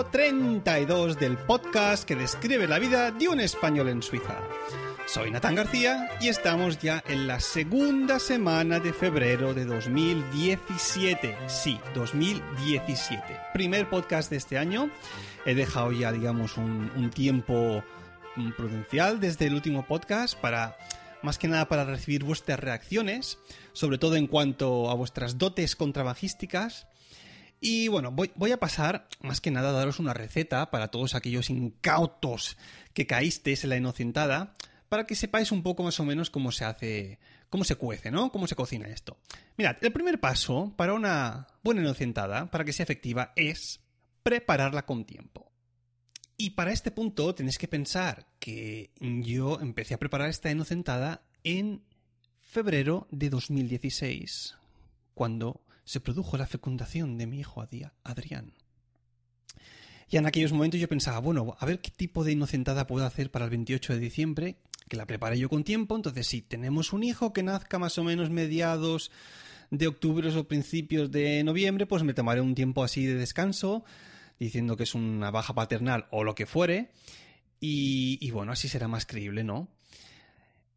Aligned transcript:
Swiss 0.00 0.06
Spain, 0.06 0.06
capítulo 0.06 0.06
32 0.06 1.18
del 1.18 1.36
podcast 1.36 2.04
que 2.04 2.16
describe 2.16 2.66
la 2.66 2.78
vida 2.78 3.10
de 3.10 3.28
un 3.28 3.40
español 3.40 3.88
en 3.88 4.02
Suiza. 4.02 4.38
Soy 5.06 5.30
Natán 5.30 5.56
García 5.56 6.08
y 6.20 6.28
estamos 6.28 6.78
ya 6.78 7.02
en 7.06 7.26
la 7.26 7.40
segunda 7.40 8.18
semana 8.18 8.80
de 8.80 8.92
febrero 8.92 9.52
de 9.52 9.64
2017. 9.64 11.36
Sí, 11.48 11.78
2017. 11.94 13.22
Primer 13.52 13.88
podcast 13.90 14.30
de 14.30 14.36
este 14.36 14.58
año. 14.58 14.90
He 15.44 15.54
dejado 15.54 15.92
ya, 15.92 16.12
digamos, 16.12 16.56
un, 16.56 16.90
un 16.96 17.10
tiempo 17.10 17.84
prudencial 18.56 19.20
desde 19.20 19.46
el 19.46 19.54
último 19.54 19.86
podcast 19.86 20.34
para 20.38 20.76
más 21.22 21.38
que 21.38 21.48
nada 21.48 21.68
para 21.68 21.84
recibir 21.84 22.24
vuestras 22.24 22.58
reacciones, 22.58 23.38
sobre 23.72 23.98
todo 23.98 24.16
en 24.16 24.26
cuanto 24.26 24.90
a 24.90 24.94
vuestras 24.94 25.36
dotes 25.36 25.76
contrabajísticas. 25.76 26.86
Y 27.60 27.88
bueno, 27.88 28.10
voy, 28.10 28.32
voy, 28.36 28.52
a 28.52 28.58
pasar 28.58 29.06
más 29.20 29.40
que 29.42 29.50
nada 29.50 29.68
a 29.68 29.72
daros 29.72 29.98
una 29.98 30.14
receta 30.14 30.70
para 30.70 30.88
todos 30.88 31.14
aquellos 31.14 31.50
incautos 31.50 32.56
que 32.94 33.06
caísteis 33.06 33.64
en 33.64 33.70
la 33.70 33.76
inocentada, 33.76 34.54
para 34.88 35.06
que 35.06 35.14
sepáis 35.14 35.52
un 35.52 35.62
poco 35.62 35.82
más 35.82 36.00
o 36.00 36.04
menos 36.04 36.30
cómo 36.30 36.52
se 36.52 36.64
hace, 36.64 37.18
cómo 37.50 37.64
se 37.64 37.76
cuece, 37.76 38.10
¿no? 38.10 38.32
Cómo 38.32 38.46
se 38.46 38.56
cocina 38.56 38.88
esto. 38.88 39.18
Mirad, 39.58 39.76
el 39.82 39.92
primer 39.92 40.20
paso 40.20 40.72
para 40.76 40.94
una 40.94 41.48
buena 41.62 41.82
inocentada, 41.82 42.50
para 42.50 42.64
que 42.64 42.72
sea 42.72 42.84
efectiva, 42.84 43.32
es 43.36 43.80
prepararla 44.22 44.86
con 44.86 45.04
tiempo. 45.04 45.52
Y 46.38 46.50
para 46.50 46.72
este 46.72 46.90
punto 46.90 47.34
tenéis 47.34 47.58
que 47.58 47.68
pensar 47.68 48.26
que 48.38 48.92
yo 48.98 49.60
empecé 49.60 49.92
a 49.92 49.98
preparar 49.98 50.30
esta 50.30 50.50
inocentada 50.50 51.22
en 51.44 51.84
febrero 52.40 53.06
de 53.10 53.28
2016, 53.28 54.56
cuando 55.12 55.60
se 55.90 55.98
produjo 55.98 56.36
la 56.36 56.46
fecundación 56.46 57.18
de 57.18 57.26
mi 57.26 57.40
hijo 57.40 57.66
Adrián. 58.04 58.52
Y 60.08 60.18
en 60.18 60.26
aquellos 60.26 60.52
momentos 60.52 60.78
yo 60.78 60.86
pensaba, 60.86 61.18
bueno, 61.18 61.56
a 61.58 61.66
ver 61.66 61.80
qué 61.80 61.90
tipo 61.90 62.22
de 62.22 62.30
inocentada 62.30 62.86
puedo 62.86 63.04
hacer 63.04 63.32
para 63.32 63.46
el 63.46 63.50
28 63.50 63.94
de 63.94 63.98
diciembre, 63.98 64.56
que 64.88 64.96
la 64.96 65.04
preparé 65.04 65.36
yo 65.36 65.48
con 65.48 65.64
tiempo, 65.64 65.96
entonces 65.96 66.28
si 66.28 66.42
tenemos 66.42 66.92
un 66.92 67.02
hijo 67.02 67.32
que 67.32 67.42
nazca 67.42 67.80
más 67.80 67.98
o 67.98 68.04
menos 68.04 68.30
mediados 68.30 69.10
de 69.72 69.88
octubre 69.88 70.32
o 70.32 70.46
principios 70.46 71.10
de 71.10 71.42
noviembre, 71.42 71.86
pues 71.86 72.04
me 72.04 72.14
tomaré 72.14 72.40
un 72.40 72.54
tiempo 72.54 72.84
así 72.84 73.04
de 73.04 73.16
descanso, 73.16 73.82
diciendo 74.38 74.76
que 74.76 74.84
es 74.84 74.94
una 74.94 75.32
baja 75.32 75.56
paternal 75.56 76.06
o 76.12 76.22
lo 76.22 76.36
que 76.36 76.46
fuere, 76.46 76.92
y, 77.58 78.16
y 78.20 78.30
bueno, 78.30 78.52
así 78.52 78.68
será 78.68 78.86
más 78.86 79.06
creíble, 79.06 79.42
¿no? 79.42 79.66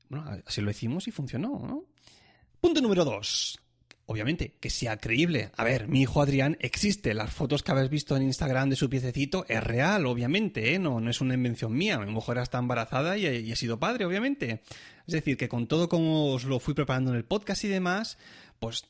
Bueno, 0.09 0.41
así 0.43 0.61
lo 0.61 0.71
hicimos 0.71 1.07
y 1.07 1.11
funcionó, 1.11 1.59
¿no? 1.67 1.83
Punto 2.59 2.81
número 2.81 3.05
dos 3.05 3.59
obviamente, 4.05 4.55
que 4.59 4.69
sea 4.69 4.97
creíble. 4.97 5.51
A 5.55 5.63
ver, 5.63 5.87
mi 5.87 6.01
hijo 6.01 6.21
Adrián 6.21 6.57
existe. 6.59 7.13
Las 7.13 7.31
fotos 7.31 7.63
que 7.63 7.71
habéis 7.71 7.89
visto 7.89 8.15
en 8.15 8.23
Instagram 8.23 8.69
de 8.69 8.75
su 8.75 8.89
piececito 8.89 9.45
es 9.47 9.63
real, 9.63 10.05
obviamente, 10.05 10.73
¿eh? 10.73 10.79
no, 10.79 10.99
no 10.99 11.09
es 11.09 11.21
una 11.21 11.33
invención 11.33 11.73
mía. 11.73 11.99
Mi 11.99 12.11
mujer 12.11 12.37
está 12.37 12.57
embarazada 12.59 13.17
y, 13.17 13.25
he 13.25 13.55
sido 13.55 13.79
padre, 13.79 14.05
obviamente. 14.05 14.61
Es 15.07 15.13
decir, 15.13 15.37
que 15.37 15.49
con 15.49 15.67
todo 15.67 15.89
como 15.89 16.33
os 16.33 16.43
lo 16.45 16.59
fui 16.59 16.73
preparando 16.73 17.11
en 17.11 17.17
el 17.17 17.25
podcast 17.25 17.63
y 17.63 17.67
demás, 17.69 18.17
pues 18.59 18.85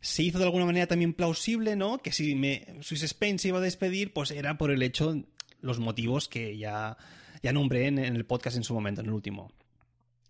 se 0.00 0.22
hizo 0.22 0.38
de 0.38 0.44
alguna 0.44 0.66
manera 0.66 0.86
también 0.86 1.12
plausible, 1.12 1.76
¿no? 1.76 1.98
Que 1.98 2.12
si 2.12 2.34
me 2.34 2.66
Swiss 2.80 3.02
Spain 3.02 3.38
se 3.38 3.48
iba 3.48 3.58
a 3.58 3.62
despedir, 3.62 4.12
pues 4.12 4.30
era 4.30 4.58
por 4.58 4.70
el 4.70 4.82
hecho, 4.82 5.24
los 5.60 5.78
motivos 5.78 6.28
que 6.28 6.56
ya, 6.56 6.96
ya 7.42 7.52
nombré 7.52 7.86
en, 7.86 7.98
el 7.98 8.24
podcast 8.24 8.56
en 8.56 8.64
su 8.64 8.74
momento, 8.74 9.00
en 9.00 9.08
el 9.08 9.12
último. 9.12 9.52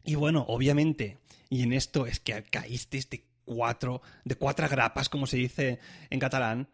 Y 0.04 0.14
bueno, 0.14 0.44
obviamente, 0.48 1.18
y 1.50 1.62
en 1.62 1.72
esto 1.72 2.06
es 2.06 2.20
que 2.20 2.42
caíste 2.44 3.02
de 3.10 3.27
cuatro, 3.48 4.02
de 4.24 4.36
cuatro 4.36 4.68
grapas, 4.68 5.08
como 5.08 5.26
se 5.26 5.38
dice 5.38 5.78
en 6.10 6.20
catalán, 6.20 6.68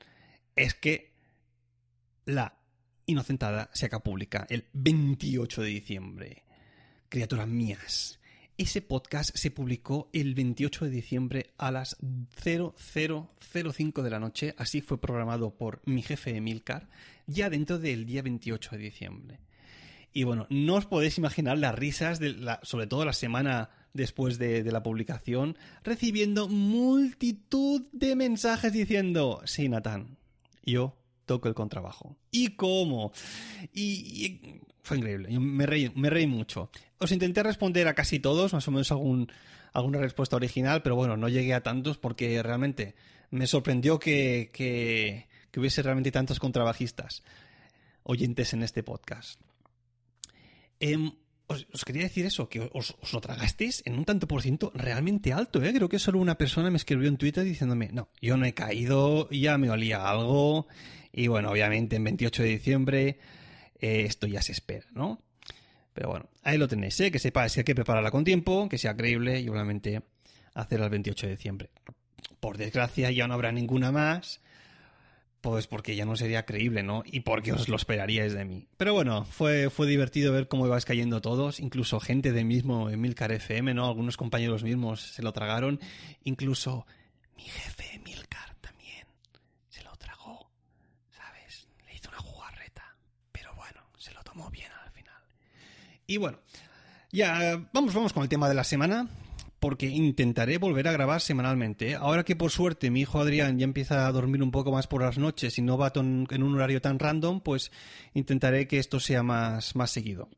es 0.57 0.75
que 0.75 1.15
la 2.27 2.59
inocentada 3.07 3.71
se 3.73 3.87
haga 3.87 4.01
pública 4.01 4.47
el 4.51 4.67
28 4.73 5.63
de 5.63 5.69
diciembre. 5.69 6.45
Criaturas 7.09 7.47
mías. 7.47 8.19
Ese 8.57 8.83
podcast 8.83 9.37
se 9.37 9.51
publicó 9.51 10.11
el 10.13 10.35
28 10.35 10.85
de 10.85 10.91
diciembre 10.91 11.55
a 11.59 11.71
las 11.71 11.97
0005 12.43 14.03
de 14.03 14.11
la 14.11 14.21
noche, 14.21 14.55
así 14.59 14.81
fue 14.81 15.01
programado 15.01 15.57
por 15.57 15.81
mi 15.87 16.03
jefe 16.03 16.37
Emilcar, 16.37 16.89
ya 17.27 17.51
dentro 17.51 17.79
del 17.79 18.07
día 18.07 18.23
28 18.23 18.71
de 18.73 18.79
diciembre. 18.79 19.41
Y 20.13 20.23
bueno, 20.23 20.47
no 20.51 20.77
os 20.77 20.87
podéis 20.87 21.19
imaginar 21.19 21.59
las 21.59 21.75
risas, 21.75 22.21
de 22.21 22.31
la, 22.35 22.61
sobre 22.63 22.87
todo 22.87 23.05
la 23.05 23.13
semana 23.13 23.71
después 23.95 24.39
de, 24.39 24.63
la 24.71 24.83
publicación, 24.83 25.57
recibiendo 25.83 26.49
multitud 26.49 27.87
de 27.93 28.17
mensajes 28.17 28.73
diciendo, 28.73 29.41
sí, 29.45 29.69
Natán, 29.69 30.19
yo 30.65 30.97
toco 31.25 31.49
el 31.49 31.55
contrabajo. 31.55 32.17
¿Y 32.31 32.49
cómo? 32.57 33.13
Y, 33.73 34.61
fue 34.83 34.99
increíble, 34.99 35.33
yo 35.33 35.41
me 35.41 35.65
reí, 35.65 35.91
me 35.95 36.11
reí 36.11 36.27
mucho. 36.27 36.71
Os 36.99 37.13
intenté 37.13 37.43
responder 37.43 37.89
a 37.89 37.95
casi 37.95 38.19
todos, 38.19 38.53
más 38.53 38.69
o 38.69 38.71
menos 38.73 38.91
algún, 38.91 39.33
alguna 39.73 39.99
respuesta 39.99 40.37
original, 40.37 40.83
pero 40.83 40.97
bueno, 40.97 41.17
no 41.17 41.29
llegué 41.29 41.55
a 41.55 41.63
tantos 41.63 41.97
porque 41.97 42.43
realmente 42.43 42.95
me 43.31 43.47
sorprendió 43.47 43.99
que, 43.99 44.51
que, 44.53 45.29
hubiese 45.59 45.83
realmente 45.83 46.11
tantos 46.11 46.41
contrabajistas 46.41 47.23
oyentes 48.03 48.53
en 48.53 48.65
este 48.65 48.83
podcast. 48.83 49.41
Eh, 50.81 51.13
os, 51.47 51.85
quería 51.85 52.03
decir 52.03 52.27
eso, 52.27 52.49
que 52.49 52.71
os, 52.73 52.97
os, 53.01 53.13
lo 53.13 53.21
tragasteis 53.21 53.83
en 53.85 53.95
un 53.95 54.05
tanto 54.05 54.27
por 54.27 54.43
ciento 54.43 54.73
realmente 54.75 55.33
alto, 55.33 55.63
¿eh? 55.63 55.73
Creo 55.75 55.89
que 55.89 55.99
solo 55.99 56.19
una 56.19 56.37
persona 56.37 56.71
me 56.71 56.77
escribió 56.77 57.09
en 57.09 57.17
Twitter 57.17 57.45
diciéndome, 57.45 57.91
no, 57.93 58.09
yo 58.21 58.37
no 58.37 58.47
he 58.47 58.55
caído, 58.55 59.29
ya 59.31 59.59
me 59.59 59.71
olía 59.71 60.09
algo, 60.09 60.67
y 61.13 61.29
bueno, 61.29 61.51
obviamente 61.51 61.97
en 61.97 62.05
28 62.05 62.43
de 62.43 62.49
diciembre 62.49 63.19
eh, 63.81 64.05
esto 64.07 64.27
ya 64.27 64.43
se 64.43 64.53
espera, 64.53 64.87
¿no? 64.93 65.23
Pero 65.93 66.09
bueno, 66.09 66.29
ahí 66.43 66.59
lo 66.59 66.67
tenéis, 66.67 66.99
¿eh? 67.01 67.11
Que 67.11 67.19
sepáis 67.19 67.55
que 67.55 67.61
hay 67.61 67.65
que 67.65 67.75
prepararla 67.75 68.11
con 68.11 68.25
tiempo, 68.25 68.69
que 68.69 68.79
sea 68.79 68.97
creíble 68.97 69.41
y 69.41 69.49
obviamente 69.49 70.03
hacerla 70.55 70.87
el 70.87 70.91
28 70.91 71.27
de 71.27 71.37
diciembre. 71.37 71.71
Por 72.41 72.57
desgracia 72.57 73.11
ya 73.11 73.29
no 73.29 73.35
habrá 73.35 73.53
ninguna 73.53 73.93
más, 73.93 74.41
pues 75.45 75.67
porque 75.67 75.95
ya 75.95 76.07
no 76.07 76.17
sería 76.17 76.47
creíble, 76.47 76.83
¿no? 76.83 77.03
Y 77.05 77.21
porque 77.21 77.53
os 77.53 77.69
lo 77.69 77.77
esperaríais 77.77 78.33
de 78.33 78.47
mí. 78.47 78.67
Pero 78.79 78.95
bueno, 78.95 79.27
fue, 79.27 79.69
fue 79.69 79.87
divertido 79.87 80.33
ver 80.33 80.49
cómo 80.49 80.67
ibais 80.67 80.87
cayendo 80.87 81.21
todos, 81.21 81.61
incluso 81.61 82.01
gente 82.01 82.33
de 82.33 82.45
mismo 82.45 82.89
Emilcar 82.89 83.31
FM, 83.31 83.75
¿no? 83.75 83.87
Algunos 83.87 84.17
compañeros 84.17 84.65
mismos 84.65 85.03
se 85.03 85.23
lo 85.23 85.35
tragaron, 85.35 85.81
incluso 86.23 86.87
mi 87.37 87.43
jefe 87.43 87.95
Emilcar 87.95 88.57
también 88.63 89.07
se 89.69 89.83
lo 89.83 89.95
tragó, 89.97 90.51
¿sabes? 91.11 91.69
Le 91.89 91.95
hizo 91.95 92.09
una 92.09 92.21
jugarreta, 92.21 92.97
pero 93.31 93.55
bueno, 93.55 93.83
se 93.99 94.15
lo 94.15 94.25
tomó 94.25 94.49
bien 94.49 94.73
al 94.83 94.91
final. 94.93 95.23
Y 96.07 96.17
bueno, 96.17 96.39
ya 97.13 97.61
vamos, 97.75 97.93
vamos 97.93 98.15
con 98.15 98.23
el 98.23 98.31
tema 98.31 98.49
de 98.49 98.55
la 98.55 98.65
semana 98.65 99.11
porque 99.65 99.87
intentaré 99.87 100.59
volver 100.59 100.89
a 100.89 100.93
grabar 100.93 101.23
semanalmente. 101.23 101.95
Ahora 101.95 102.23
que 102.23 102.37
por 102.37 102.51
suerte 102.51 102.91
mi 102.91 103.01
hijo 103.01 103.19
Adrián 103.19 103.59
ya 103.59 103.65
empieza 103.65 104.07
a 104.07 104.13
dormir 104.13 104.43
un 104.43 104.51
poco 104.51 104.71
más 104.71 104.87
por 104.87 105.01
las 105.01 105.17
noches 105.17 105.57
y 105.57 105.63
no 105.63 105.79
va 105.79 105.91
en 105.95 106.43
un 106.43 106.55
horario 106.55 106.83
tan 106.83 106.99
random, 106.99 107.41
pues 107.41 107.73
intentaré 108.13 108.69
que 108.69 108.79
esto 108.79 109.01
sea 109.01 109.23
más, 109.23 109.75
más 109.75 109.91
seguido. 109.91 110.29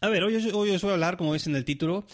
A 0.00 0.08
ver, 0.08 0.22
hoy, 0.22 0.36
hoy 0.36 0.70
os 0.70 0.82
voy 0.82 0.90
a 0.92 0.94
hablar, 0.94 1.16
como 1.16 1.32
veis 1.32 1.48
en 1.48 1.56
el 1.56 1.64
título, 1.64 2.06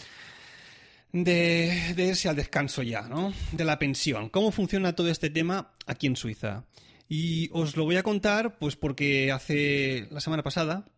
de, 1.11 1.93
de 1.95 2.07
irse 2.07 2.27
al 2.27 2.37
descanso 2.37 2.81
ya, 2.81 3.03
¿no? 3.03 3.31
De 3.51 3.63
la 3.63 3.77
pensión. 3.77 4.29
¿Cómo 4.29 4.51
funciona 4.51 4.95
todo 4.95 5.09
este 5.09 5.29
tema 5.29 5.75
aquí 5.85 6.07
en 6.07 6.15
Suiza? 6.15 6.65
Y 7.07 7.51
os 7.51 7.77
lo 7.77 7.83
voy 7.83 7.97
a 7.97 8.03
contar, 8.03 8.57
pues 8.57 8.75
porque 8.75 9.31
hace 9.31 10.07
la 10.09 10.21
semana 10.21 10.41
pasada 10.41 10.90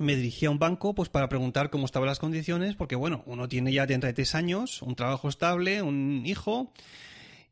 me 0.00 0.16
dirigí 0.16 0.46
a 0.46 0.50
un 0.50 0.58
banco 0.58 0.94
pues 0.94 1.10
para 1.10 1.28
preguntar 1.28 1.68
cómo 1.68 1.84
estaban 1.84 2.08
las 2.08 2.18
condiciones, 2.18 2.74
porque 2.74 2.96
bueno, 2.96 3.22
uno 3.26 3.48
tiene 3.48 3.70
ya 3.70 3.86
33 3.86 4.34
años, 4.34 4.80
un 4.80 4.96
trabajo 4.96 5.28
estable, 5.28 5.82
un 5.82 6.22
hijo, 6.24 6.72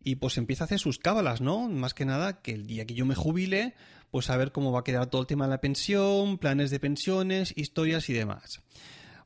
y 0.02 0.16
pues 0.16 0.38
empieza 0.38 0.64
a 0.64 0.66
hacer 0.66 0.78
sus 0.78 0.98
cábalas, 0.98 1.42
¿no? 1.42 1.68
Más 1.68 1.92
que 1.92 2.06
nada 2.06 2.40
que 2.40 2.52
el 2.52 2.66
día 2.66 2.86
que 2.86 2.94
yo 2.94 3.04
me 3.04 3.14
jubile, 3.14 3.74
pues 4.10 4.30
a 4.30 4.36
ver 4.38 4.50
cómo 4.50 4.72
va 4.72 4.80
a 4.80 4.84
quedar 4.84 5.08
todo 5.08 5.20
el 5.20 5.26
tema 5.26 5.44
de 5.44 5.50
la 5.50 5.60
pensión, 5.60 6.38
planes 6.38 6.70
de 6.70 6.80
pensiones, 6.80 7.52
historias 7.54 8.08
y 8.08 8.14
demás. 8.14 8.62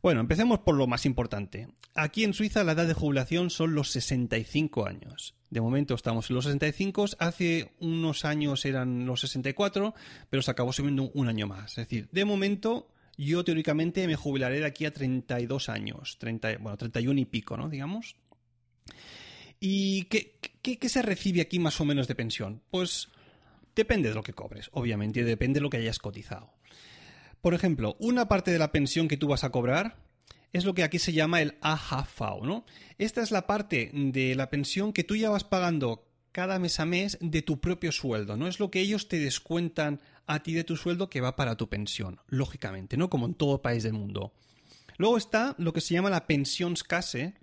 Bueno, 0.02 0.20
empecemos 0.20 0.58
por 0.58 0.74
lo 0.74 0.88
más 0.88 1.06
importante. 1.06 1.68
Aquí 1.94 2.24
en 2.24 2.34
Suiza 2.34 2.64
la 2.64 2.72
edad 2.72 2.88
de 2.88 2.94
jubilación 2.94 3.50
son 3.50 3.76
los 3.76 3.92
65 3.92 4.84
años. 4.84 5.36
De 5.48 5.60
momento 5.60 5.94
estamos 5.94 6.28
en 6.28 6.34
los 6.34 6.46
65, 6.46 7.04
hace 7.20 7.70
unos 7.78 8.24
años 8.24 8.64
eran 8.64 9.06
los 9.06 9.20
64, 9.20 9.94
pero 10.28 10.42
se 10.42 10.50
acabó 10.50 10.72
subiendo 10.72 11.12
un 11.14 11.28
año 11.28 11.46
más. 11.46 11.78
Es 11.78 11.88
decir, 11.88 12.08
de 12.10 12.24
momento 12.24 12.88
yo 13.16 13.44
teóricamente 13.44 14.06
me 14.06 14.16
jubilaré 14.16 14.60
de 14.60 14.66
aquí 14.66 14.86
a 14.86 14.92
32 14.92 15.68
años, 15.68 16.16
30, 16.18 16.58
bueno, 16.58 16.76
31 16.76 17.20
y 17.20 17.24
pico, 17.24 17.56
¿no? 17.56 17.68
Digamos. 17.68 18.16
¿Y 19.60 20.04
qué, 20.04 20.88
se 20.88 21.02
recibe 21.02 21.40
aquí 21.40 21.58
más 21.58 21.80
o 21.80 21.84
menos 21.84 22.08
de 22.08 22.14
pensión? 22.14 22.62
Pues 22.70 23.08
depende 23.76 24.08
de 24.08 24.14
lo 24.14 24.22
que 24.22 24.32
cobres, 24.32 24.70
obviamente, 24.72 25.20
y 25.20 25.22
depende 25.22 25.60
de 25.60 25.62
lo 25.62 25.70
que 25.70 25.76
hayas 25.76 25.98
cotizado. 25.98 26.52
Por 27.40 27.54
ejemplo, 27.54 27.96
una 28.00 28.26
parte 28.26 28.50
de 28.50 28.58
la 28.58 28.72
pensión 28.72 29.08
que 29.08 29.16
tú 29.16 29.28
vas 29.28 29.44
a 29.44 29.50
cobrar 29.50 29.96
es 30.52 30.64
lo 30.64 30.74
que 30.74 30.82
aquí 30.82 30.98
se 30.98 31.12
llama 31.12 31.40
el 31.40 31.56
AHV, 31.60 32.44
¿no? 32.44 32.64
Esta 32.98 33.22
es 33.22 33.30
la 33.30 33.46
parte 33.46 33.90
de 33.92 34.34
la 34.34 34.50
pensión 34.50 34.92
que 34.92 35.04
tú 35.04 35.16
ya 35.16 35.30
vas 35.30 35.44
pagando 35.44 36.08
cada 36.32 36.58
mes 36.58 36.80
a 36.80 36.84
mes 36.84 37.18
de 37.20 37.42
tu 37.42 37.60
propio 37.60 37.92
sueldo, 37.92 38.36
¿no? 38.36 38.48
Es 38.48 38.58
lo 38.58 38.70
que 38.70 38.80
ellos 38.80 39.08
te 39.08 39.18
descuentan 39.18 40.00
a 40.26 40.42
ti 40.42 40.52
de 40.54 40.64
tu 40.64 40.76
sueldo 40.76 41.10
que 41.10 41.20
va 41.20 41.36
para 41.36 41.56
tu 41.56 41.68
pensión, 41.68 42.20
lógicamente, 42.28 42.96
¿no? 42.96 43.10
Como 43.10 43.26
en 43.26 43.34
todo 43.34 43.62
país 43.62 43.82
del 43.82 43.94
mundo. 43.94 44.32
Luego 44.98 45.16
está 45.16 45.54
lo 45.58 45.72
que 45.72 45.80
se 45.80 45.94
llama 45.94 46.10
la 46.10 46.26
pensionscase, 46.26 47.34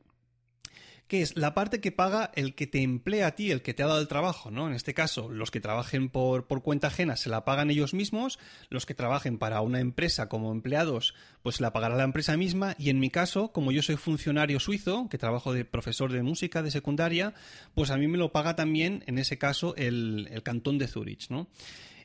que 1.10 1.24
es 1.24 1.36
la 1.36 1.56
parte 1.56 1.82
que 1.82 1.92
paga 1.92 2.32
el 2.36 2.54
que 2.54 2.68
te 2.68 2.84
emplea 2.84 3.28
a 3.28 3.32
ti, 3.36 3.50
el 3.50 3.64
que 3.64 3.74
te 3.74 3.82
ha 3.82 3.88
dado 3.88 4.00
el 4.00 4.08
trabajo, 4.08 4.52
¿no? 4.52 4.68
En 4.68 4.76
este 4.76 4.94
caso, 4.94 5.28
los 5.28 5.50
que 5.50 5.60
trabajen 5.60 6.08
por, 6.10 6.46
por, 6.46 6.62
cuenta 6.62 6.88
ajena 6.88 7.16
se 7.16 7.30
la 7.30 7.46
pagan 7.46 7.72
ellos 7.72 7.96
mismos, 7.96 8.38
los 8.70 8.86
que 8.86 8.94
trabajen 8.94 9.40
para 9.40 9.62
una 9.62 9.80
empresa 9.80 10.30
como 10.30 10.52
empleados, 10.52 11.16
pues 11.42 11.56
se 11.56 11.64
la 11.64 11.74
pagará 11.74 11.96
la 11.96 12.04
empresa 12.04 12.38
misma, 12.38 12.76
y 12.78 12.92
en 12.92 13.00
mi 13.00 13.10
caso, 13.10 13.52
como 13.52 13.72
yo 13.72 13.82
soy 13.82 13.96
funcionario 13.96 14.60
suizo, 14.60 15.10
que 15.10 15.18
trabajo 15.18 15.52
de 15.52 15.66
profesor 15.66 16.12
de 16.12 16.22
música 16.22 16.62
de 16.62 16.70
secundaria, 16.70 17.34
pues 17.74 17.90
a 17.90 17.98
mí 17.98 18.08
me 18.08 18.20
lo 18.20 18.32
paga 18.32 18.56
también, 18.56 19.04
en 19.08 19.18
ese 19.18 19.40
caso, 19.40 19.76
el, 19.78 20.30
el 20.32 20.44
cantón 20.44 20.78
de 20.78 20.88
Zurich, 20.88 21.32
¿no? 21.32 21.48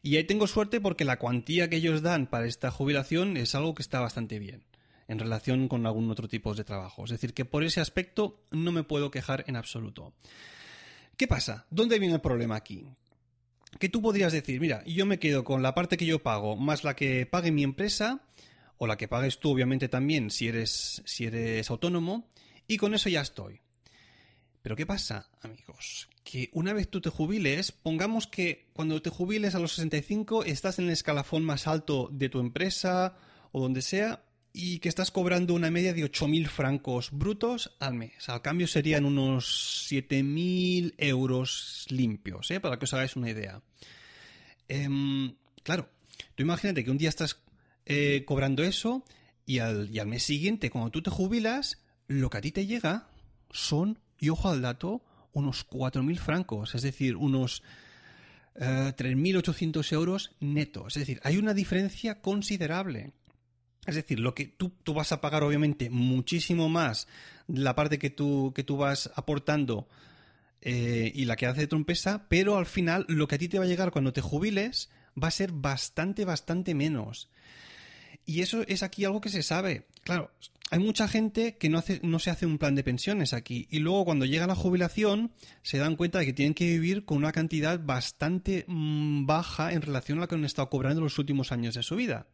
Y 0.04 0.18
ahí 0.18 0.24
tengo 0.24 0.46
suerte 0.46 0.82
porque 0.82 1.06
la 1.06 1.18
cuantía 1.18 1.70
que 1.70 1.76
ellos 1.76 2.02
dan 2.02 2.26
para 2.26 2.44
esta 2.44 2.70
jubilación 2.70 3.38
es 3.38 3.54
algo 3.54 3.74
que 3.74 3.80
está 3.80 4.00
bastante 4.00 4.38
bien 4.38 4.62
en 5.08 5.18
relación 5.18 5.66
con 5.66 5.86
algún 5.86 6.10
otro 6.10 6.28
tipo 6.28 6.54
de 6.54 6.62
trabajo. 6.62 7.04
Es 7.04 7.10
decir, 7.10 7.32
que 7.32 7.46
por 7.46 7.64
ese 7.64 7.80
aspecto 7.80 8.44
no 8.50 8.70
me 8.70 8.84
puedo 8.84 9.10
quejar 9.10 9.44
en 9.46 9.56
absoluto. 9.56 10.12
¿Qué 11.16 11.26
pasa? 11.26 11.64
¿Dónde 11.70 11.98
viene 11.98 12.16
el 12.16 12.20
problema 12.20 12.54
aquí? 12.54 12.84
Que 13.80 13.88
tú 13.88 14.02
podrías 14.02 14.34
decir, 14.34 14.60
mira, 14.60 14.84
yo 14.84 15.06
me 15.06 15.18
quedo 15.18 15.42
con 15.42 15.62
la 15.62 15.74
parte 15.74 15.96
que 15.96 16.04
yo 16.04 16.22
pago 16.22 16.54
más 16.54 16.84
la 16.84 16.94
que 16.94 17.24
pague 17.24 17.50
mi 17.50 17.62
empresa, 17.62 18.20
o 18.76 18.86
la 18.86 18.98
que 18.98 19.08
pagues 19.08 19.40
tú, 19.40 19.52
obviamente, 19.52 19.88
también, 19.88 20.30
si 20.30 20.48
eres, 20.48 21.00
si 21.06 21.24
eres 21.24 21.70
autónomo, 21.70 22.28
y 22.68 22.76
con 22.76 22.92
eso 22.92 23.08
ya 23.08 23.22
estoy. 23.22 23.62
Pero 24.60 24.76
¿qué 24.76 24.84
pasa, 24.84 25.30
amigos? 25.40 26.10
Que 26.24 26.50
una 26.52 26.72
vez 26.72 26.88
tú 26.88 27.00
te 27.00 27.10
jubiles, 27.10 27.70
pongamos 27.70 28.26
que 28.26 28.66
cuando 28.72 29.00
te 29.00 29.10
jubiles 29.10 29.54
a 29.54 29.60
los 29.60 29.72
65 29.74 30.44
estás 30.44 30.78
en 30.78 30.86
el 30.86 30.92
escalafón 30.92 31.44
más 31.44 31.66
alto 31.66 32.08
de 32.10 32.28
tu 32.28 32.40
empresa 32.40 33.16
o 33.52 33.60
donde 33.60 33.82
sea, 33.82 34.24
y 34.56 34.78
que 34.78 34.88
estás 34.88 35.10
cobrando 35.10 35.52
una 35.52 35.70
media 35.72 35.92
de 35.92 36.04
8.000 36.04 36.46
francos 36.46 37.10
brutos 37.10 37.74
al 37.80 37.94
mes. 37.94 38.28
Al 38.28 38.40
cambio 38.40 38.68
serían 38.68 39.04
unos 39.04 39.88
7.000 39.90 40.94
euros 40.96 41.86
limpios, 41.88 42.52
¿eh? 42.52 42.60
para 42.60 42.78
que 42.78 42.84
os 42.84 42.94
hagáis 42.94 43.16
una 43.16 43.30
idea. 43.30 43.62
Em, 44.68 45.34
claro, 45.64 45.90
tú 46.36 46.44
imagínate 46.44 46.84
que 46.84 46.90
un 46.92 46.98
día 46.98 47.08
estás 47.08 47.42
eh, 47.84 48.22
cobrando 48.26 48.62
eso 48.62 49.04
y 49.44 49.58
al, 49.58 49.90
y 49.90 49.98
al 49.98 50.06
mes 50.06 50.22
siguiente, 50.22 50.70
cuando 50.70 50.92
tú 50.92 51.02
te 51.02 51.10
jubilas, 51.10 51.82
lo 52.06 52.30
que 52.30 52.38
a 52.38 52.40
ti 52.40 52.52
te 52.52 52.64
llega 52.64 53.08
son, 53.50 53.98
y 54.20 54.28
ojo 54.28 54.50
al 54.50 54.62
dato, 54.62 55.02
unos 55.34 55.68
4.000 55.68 56.18
francos, 56.18 56.74
es 56.74 56.82
decir, 56.82 57.16
unos 57.16 57.62
eh, 58.54 58.92
3.800 58.96 59.92
euros 59.92 60.34
netos. 60.40 60.96
Es 60.96 61.02
decir, 61.02 61.20
hay 61.24 61.36
una 61.36 61.54
diferencia 61.54 62.20
considerable. 62.20 63.12
Es 63.86 63.96
decir, 63.96 64.18
lo 64.18 64.34
que 64.34 64.46
tú, 64.46 64.72
tú, 64.82 64.94
vas 64.94 65.12
a 65.12 65.20
pagar 65.20 65.42
obviamente 65.42 65.90
muchísimo 65.90 66.68
más 66.68 67.06
la 67.46 67.74
parte 67.74 67.98
que 67.98 68.10
tú, 68.10 68.52
que 68.54 68.64
tú 68.64 68.78
vas 68.78 69.10
aportando 69.14 69.88
eh, 70.62 71.12
y 71.14 71.26
la 71.26 71.36
que 71.36 71.46
hace 71.46 71.66
tu 71.66 71.76
empresa, 71.76 72.26
pero 72.28 72.56
al 72.56 72.64
final 72.64 73.04
lo 73.08 73.28
que 73.28 73.34
a 73.34 73.38
ti 73.38 73.48
te 73.48 73.58
va 73.58 73.64
a 73.64 73.68
llegar 73.68 73.90
cuando 73.90 74.14
te 74.14 74.22
jubiles 74.22 74.88
va 75.22 75.28
a 75.28 75.32
ser 75.32 75.52
bastante, 75.52 76.24
bastante 76.24 76.74
menos. 76.74 77.28
Y 78.26 78.40
eso 78.40 78.62
es 78.66 78.82
aquí 78.82 79.04
algo 79.04 79.20
que 79.20 79.28
se 79.28 79.42
sabe. 79.42 79.86
Claro, 80.02 80.30
hay 80.70 80.78
mucha 80.78 81.08
gente 81.08 81.56
que 81.56 81.68
no, 81.68 81.78
hace, 81.78 82.00
no 82.02 82.18
se 82.18 82.30
hace 82.30 82.46
un 82.46 82.58
plan 82.58 82.74
de 82.74 82.82
pensiones 82.82 83.32
aquí 83.32 83.68
y 83.70 83.78
luego 83.78 84.06
cuando 84.06 84.24
llega 84.24 84.46
la 84.46 84.54
jubilación 84.54 85.30
se 85.62 85.78
dan 85.78 85.96
cuenta 85.96 86.18
de 86.18 86.26
que 86.26 86.32
tienen 86.32 86.54
que 86.54 86.66
vivir 86.66 87.04
con 87.04 87.18
una 87.18 87.32
cantidad 87.32 87.78
bastante 87.78 88.64
mmm, 88.66 89.26
baja 89.26 89.72
en 89.72 89.82
relación 89.82 90.18
a 90.18 90.22
lo 90.22 90.28
que 90.28 90.34
han 90.34 90.44
estado 90.44 90.70
cobrando 90.70 91.02
los 91.02 91.18
últimos 91.18 91.52
años 91.52 91.74
de 91.74 91.82
su 91.82 91.96
vida. 91.96 92.26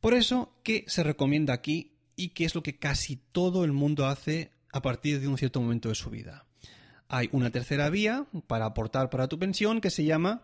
Por 0.00 0.14
eso, 0.14 0.54
¿qué 0.62 0.84
se 0.86 1.02
recomienda 1.02 1.54
aquí 1.54 1.92
y 2.14 2.28
qué 2.30 2.44
es 2.44 2.54
lo 2.54 2.62
que 2.62 2.78
casi 2.78 3.16
todo 3.16 3.64
el 3.64 3.72
mundo 3.72 4.06
hace 4.06 4.52
a 4.70 4.82
partir 4.82 5.18
de 5.18 5.28
un 5.28 5.38
cierto 5.38 5.60
momento 5.60 5.88
de 5.88 5.94
su 5.94 6.10
vida? 6.10 6.44
Hay 7.08 7.30
una 7.32 7.50
tercera 7.50 7.88
vía 7.90 8.26
para 8.46 8.66
aportar 8.66 9.08
para 9.08 9.28
tu 9.28 9.38
pensión 9.38 9.80
que 9.80 9.90
se 9.90 10.04
llama 10.04 10.42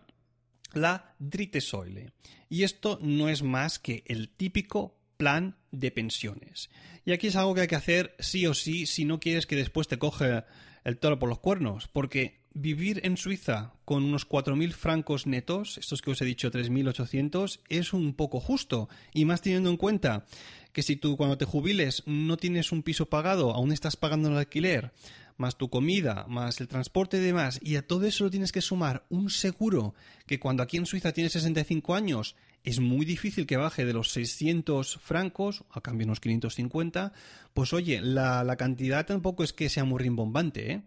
la 0.73 1.15
Dritesäule. 1.19 2.11
Y 2.49 2.63
esto 2.63 2.99
no 3.01 3.29
es 3.29 3.43
más 3.43 3.79
que 3.79 4.03
el 4.07 4.29
típico 4.29 4.97
plan 5.17 5.57
de 5.71 5.91
pensiones. 5.91 6.69
Y 7.05 7.11
aquí 7.11 7.27
es 7.27 7.35
algo 7.35 7.53
que 7.53 7.61
hay 7.61 7.67
que 7.67 7.75
hacer 7.75 8.15
sí 8.19 8.45
o 8.47 8.53
sí 8.53 8.85
si 8.85 9.05
no 9.05 9.19
quieres 9.19 9.45
que 9.45 9.55
después 9.55 9.87
te 9.87 9.99
coge 9.99 10.43
el 10.83 10.97
toro 10.97 11.19
por 11.19 11.29
los 11.29 11.39
cuernos, 11.39 11.87
porque 11.87 12.41
vivir 12.53 13.01
en 13.03 13.17
Suiza 13.17 13.73
con 13.85 14.03
unos 14.03 14.27
4.000 14.27 14.71
francos 14.73 15.27
netos, 15.27 15.77
estos 15.77 16.01
que 16.01 16.11
os 16.11 16.21
he 16.21 16.25
dicho 16.25 16.51
3.800, 16.51 17.61
es 17.69 17.93
un 17.93 18.13
poco 18.13 18.39
justo. 18.39 18.89
Y 19.13 19.25
más 19.25 19.41
teniendo 19.41 19.69
en 19.69 19.77
cuenta 19.77 20.25
que 20.73 20.83
si 20.83 20.95
tú 20.95 21.17
cuando 21.17 21.37
te 21.37 21.45
jubiles 21.45 22.03
no 22.05 22.37
tienes 22.37 22.71
un 22.71 22.83
piso 22.83 23.07
pagado, 23.07 23.53
aún 23.53 23.71
estás 23.71 23.95
pagando 23.95 24.29
el 24.29 24.37
alquiler, 24.37 24.91
más 25.37 25.57
tu 25.57 25.69
comida, 25.69 26.25
más 26.27 26.59
el 26.61 26.67
transporte 26.67 27.17
y 27.17 27.21
demás, 27.21 27.59
y 27.61 27.75
a 27.75 27.85
todo 27.85 28.05
eso 28.05 28.25
lo 28.25 28.31
tienes 28.31 28.51
que 28.51 28.61
sumar 28.61 29.05
un 29.09 29.29
seguro 29.29 29.93
que 30.25 30.39
cuando 30.39 30.63
aquí 30.63 30.77
en 30.77 30.85
Suiza 30.85 31.11
tienes 31.13 31.33
65 31.33 31.95
años 31.95 32.35
es 32.63 32.79
muy 32.79 33.05
difícil 33.05 33.47
que 33.47 33.57
baje 33.57 33.85
de 33.85 33.93
los 33.93 34.11
600 34.11 34.97
francos, 34.97 35.63
a 35.71 35.81
cambio 35.81 36.05
unos 36.05 36.19
550, 36.19 37.13
pues 37.53 37.73
oye, 37.73 38.01
la, 38.01 38.43
la 38.43 38.55
cantidad 38.55 39.05
tampoco 39.05 39.43
es 39.43 39.53
que 39.53 39.69
sea 39.69 39.83
muy 39.83 39.99
rimbombante, 39.99 40.71
¿eh? 40.71 40.81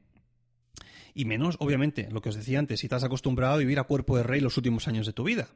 Y 1.16 1.26
menos, 1.26 1.56
obviamente, 1.60 2.08
lo 2.10 2.20
que 2.20 2.30
os 2.30 2.34
decía 2.34 2.58
antes, 2.58 2.80
si 2.80 2.86
estás 2.86 3.04
acostumbrado 3.04 3.54
a 3.54 3.58
vivir 3.58 3.78
a 3.78 3.84
cuerpo 3.84 4.16
de 4.16 4.24
rey 4.24 4.40
los 4.40 4.56
últimos 4.56 4.88
años 4.88 5.06
de 5.06 5.12
tu 5.12 5.22
vida. 5.22 5.48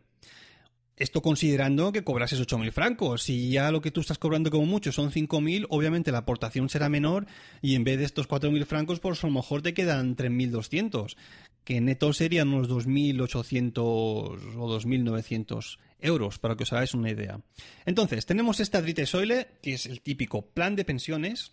Esto 0.98 1.22
considerando 1.22 1.92
que 1.92 2.02
cobrases 2.02 2.40
8.000 2.40 2.72
francos. 2.72 3.22
Si 3.22 3.50
ya 3.50 3.70
lo 3.70 3.80
que 3.80 3.92
tú 3.92 4.00
estás 4.00 4.18
cobrando 4.18 4.50
como 4.50 4.66
mucho 4.66 4.90
son 4.90 5.12
5.000, 5.12 5.66
obviamente 5.70 6.10
la 6.10 6.18
aportación 6.18 6.68
será 6.68 6.88
menor 6.88 7.26
y 7.62 7.76
en 7.76 7.84
vez 7.84 7.98
de 7.98 8.04
estos 8.04 8.28
4.000 8.28 8.64
francos, 8.66 8.98
pues 8.98 9.22
a 9.22 9.28
lo 9.28 9.32
mejor 9.32 9.62
te 9.62 9.74
quedan 9.74 10.16
3.200, 10.16 11.16
que 11.62 11.80
neto 11.80 12.12
serían 12.12 12.48
unos 12.48 12.68
2.800 12.68 13.78
o 13.78 14.36
2.900 14.36 15.78
euros, 16.00 16.38
para 16.40 16.56
que 16.56 16.64
os 16.64 16.72
hagáis 16.72 16.94
una 16.94 17.10
idea. 17.10 17.40
Entonces, 17.86 18.26
tenemos 18.26 18.58
esta 18.58 18.82
Soile, 19.06 19.46
que 19.62 19.74
es 19.74 19.86
el 19.86 20.00
típico 20.00 20.46
plan 20.50 20.74
de 20.74 20.84
pensiones, 20.84 21.52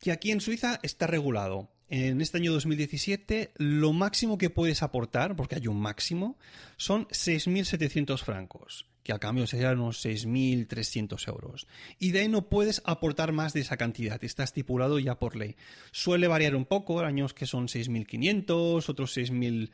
que 0.00 0.12
aquí 0.12 0.30
en 0.30 0.40
Suiza 0.40 0.78
está 0.82 1.08
regulado 1.08 1.75
en 1.88 2.20
este 2.20 2.38
año 2.38 2.52
2017 2.52 3.52
lo 3.56 3.92
máximo 3.92 4.38
que 4.38 4.50
puedes 4.50 4.82
aportar, 4.82 5.36
porque 5.36 5.56
hay 5.56 5.68
un 5.68 5.80
máximo, 5.80 6.36
son 6.76 7.06
6.700 7.08 8.18
francos, 8.22 8.86
que 9.02 9.12
al 9.12 9.20
cambio 9.20 9.46
serían 9.46 9.78
unos 9.78 10.04
6.300 10.04 11.28
euros. 11.28 11.66
Y 11.98 12.10
de 12.10 12.20
ahí 12.20 12.28
no 12.28 12.48
puedes 12.48 12.82
aportar 12.84 13.32
más 13.32 13.52
de 13.52 13.60
esa 13.60 13.76
cantidad, 13.76 14.22
está 14.24 14.42
estipulado 14.42 14.98
ya 14.98 15.18
por 15.18 15.36
ley. 15.36 15.56
Suele 15.92 16.26
variar 16.26 16.56
un 16.56 16.64
poco, 16.64 17.00
años 17.00 17.34
que 17.34 17.46
son 17.46 17.68
6.500, 17.68 18.88
otros 18.88 19.16
6.000, 19.16 19.70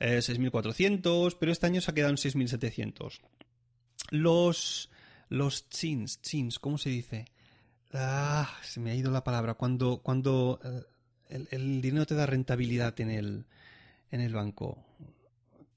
eh, 0.00 0.18
6.400, 0.18 1.36
pero 1.38 1.52
este 1.52 1.66
año 1.66 1.80
se 1.80 1.90
ha 1.90 1.94
quedado 1.94 2.10
en 2.10 2.16
6.700. 2.16 3.20
Los, 4.10 4.90
los 5.28 5.68
chins, 5.68 6.20
chins, 6.20 6.58
¿cómo 6.58 6.76
se 6.76 6.90
dice? 6.90 7.26
Ah, 7.94 8.50
se 8.62 8.80
me 8.80 8.90
ha 8.90 8.94
ido 8.94 9.10
la 9.10 9.22
palabra. 9.22 9.54
Cuando, 9.54 9.98
cuando 9.98 10.58
eh, 10.64 10.91
el, 11.32 11.48
el, 11.50 11.80
dinero 11.80 12.06
te 12.06 12.14
da 12.14 12.26
rentabilidad 12.26 13.00
en 13.00 13.10
el, 13.10 13.46
en 14.10 14.20
el 14.20 14.34
banco. 14.34 14.84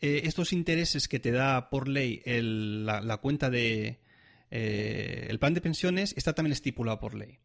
eh, 0.00 0.22
estos 0.24 0.52
intereses 0.52 1.08
que 1.08 1.20
te 1.20 1.30
da 1.30 1.70
por 1.70 1.88
ley 1.88 2.22
la, 2.24 3.00
la, 3.00 3.16
cuenta 3.18 3.50
de, 3.50 4.00
eh, 4.50 5.26
el 5.28 5.38
plan 5.38 5.54
de 5.54 5.60
pensiones 5.60 6.14
está 6.16 6.34
también 6.34 6.52
estipulado 6.52 6.98
por 6.98 7.14
ley. 7.14 7.38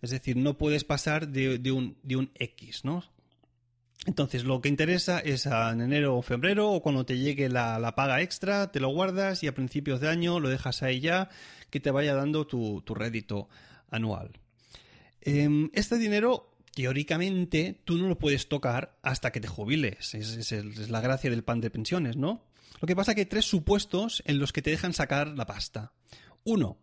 Es 0.00 0.10
decir, 0.10 0.36
no 0.36 0.58
puedes 0.58 0.84
pasar 0.84 1.28
de, 1.28 1.72
un, 1.72 1.96
de 2.02 2.16
un 2.16 2.30
X, 2.34 2.84
¿no? 2.84 3.04
Entonces, 4.04 4.42
lo 4.42 4.60
que 4.60 4.68
interesa 4.68 5.20
es 5.20 5.46
en 5.46 5.80
enero 5.80 6.16
o 6.16 6.22
febrero 6.22 6.72
o 6.72 6.82
cuando 6.82 7.06
te 7.06 7.18
llegue 7.18 7.48
la, 7.48 7.94
paga 7.94 8.20
extra, 8.20 8.72
te 8.72 8.80
lo 8.80 8.88
guardas 8.88 9.44
y 9.44 9.46
a 9.46 9.54
principios 9.54 10.00
de 10.00 10.08
año 10.08 10.40
lo 10.40 10.48
dejas 10.48 10.82
ahí 10.82 10.98
ya, 10.98 11.30
que 11.70 11.78
te 11.78 11.92
vaya 11.92 12.14
dando 12.14 12.46
tu, 12.46 12.82
rédito 12.88 13.48
anual. 13.90 14.32
Em, 15.20 15.70
este 15.72 15.98
dinero, 15.98 16.51
teóricamente, 16.74 17.80
tú 17.84 17.98
no 17.98 18.08
lo 18.08 18.18
puedes 18.18 18.48
tocar 18.48 18.98
hasta 19.02 19.30
que 19.30 19.40
te 19.40 19.48
jubiles. 19.48 20.14
Es, 20.14 20.52
la 20.90 21.00
gracia 21.00 21.30
del 21.30 21.44
pan 21.44 21.60
de 21.60 21.70
pensiones, 21.70 22.16
¿no? 22.16 22.44
Lo 22.80 22.86
que 22.86 22.96
pasa 22.96 23.12
es 23.12 23.14
que 23.14 23.20
hay 23.22 23.26
tres 23.26 23.44
supuestos 23.44 24.22
en 24.26 24.38
los 24.38 24.52
que 24.52 24.62
te 24.62 24.70
dejan 24.70 24.92
sacar 24.92 25.28
la 25.28 25.46
pasta. 25.46 25.92
Uno, 26.44 26.78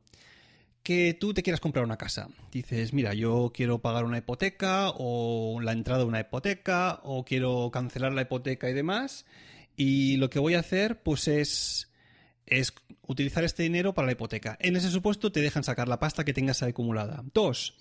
que 0.83 1.13
tú 1.13 1.33
te 1.33 1.43
quieras 1.43 1.59
comprar 1.59 1.83
una 1.83 1.97
casa. 1.97 2.29
Dices, 2.51 2.93
mira, 2.93 3.13
yo 3.13 3.51
quiero 3.53 3.79
pagar 3.79 4.05
una 4.05 4.19
hipoteca 4.19 4.91
o 4.95 5.59
la 5.61 5.73
entrada 5.73 5.99
de 5.99 6.05
una 6.05 6.21
hipoteca 6.21 7.01
o 7.03 7.25
quiero 7.25 7.69
cancelar 7.71 8.13
la 8.13 8.21
hipoteca 8.21 8.69
y 8.69 8.73
demás. 8.73 9.25
Y 9.75 10.17
lo 10.17 10.29
que 10.29 10.39
voy 10.39 10.55
a 10.55 10.59
hacer, 10.59 11.01
pues 11.03 11.27
es, 11.27 11.91
es 12.45 12.73
utilizar 13.07 13.43
este 13.43 13.63
dinero 13.63 13.93
para 13.93 14.05
la 14.05 14.13
hipoteca. 14.13 14.57
En 14.61 14.75
ese 14.75 14.89
supuesto 14.89 15.31
te 15.31 15.41
dejan 15.41 15.63
sacar 15.63 15.87
la 15.87 15.99
pasta 15.99 16.23
que 16.23 16.33
tengas 16.33 16.63
acumulada. 16.63 17.23
Dos, 17.33 17.75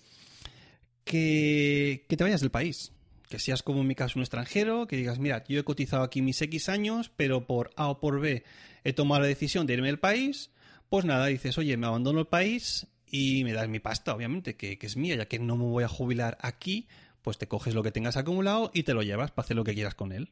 que, 1.08 2.04
que 2.08 2.16
te 2.16 2.24
vayas 2.24 2.40
del 2.40 2.50
país. 2.50 2.92
Que 3.28 3.38
seas 3.38 3.62
como 3.62 3.80
en 3.80 3.86
mi 3.86 3.94
caso 3.94 4.18
un 4.18 4.22
extranjero, 4.22 4.86
que 4.86 4.96
digas, 4.96 5.18
mira, 5.18 5.44
yo 5.48 5.58
he 5.58 5.64
cotizado 5.64 6.02
aquí 6.02 6.22
mis 6.22 6.40
X 6.40 6.68
años, 6.68 7.10
pero 7.16 7.46
por 7.46 7.70
A 7.76 7.88
o 7.88 8.00
por 8.00 8.20
B 8.20 8.44
he 8.84 8.92
tomado 8.92 9.22
la 9.22 9.28
decisión 9.28 9.66
de 9.66 9.74
irme 9.74 9.88
del 9.88 9.98
país 9.98 10.50
pues 10.88 11.04
nada, 11.04 11.26
dices, 11.26 11.58
oye, 11.58 11.76
me 11.76 11.86
abandono 11.86 12.20
el 12.20 12.26
país 12.26 12.86
y 13.06 13.44
me 13.44 13.52
das 13.52 13.68
mi 13.68 13.80
pasta, 13.80 14.14
obviamente, 14.14 14.56
que, 14.56 14.78
es 14.80 14.96
mía, 14.96 15.16
ya 15.16 15.26
que 15.26 15.38
no 15.38 15.56
me 15.56 15.64
voy 15.64 15.84
a 15.84 15.88
jubilar 15.88 16.38
aquí, 16.40 16.88
pues 17.22 17.38
te 17.38 17.46
coges 17.46 17.74
lo 17.74 17.82
que 17.82 17.92
tengas 17.92 18.16
acumulado 18.16 18.70
y 18.72 18.84
te 18.84 18.94
lo 18.94 19.02
llevas 19.02 19.30
para 19.30 19.44
hacer 19.44 19.56
lo 19.56 19.64
que 19.64 19.74
quieras 19.74 19.94
con 19.94 20.12
él. 20.12 20.30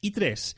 Y 0.00 0.10
tres, 0.10 0.56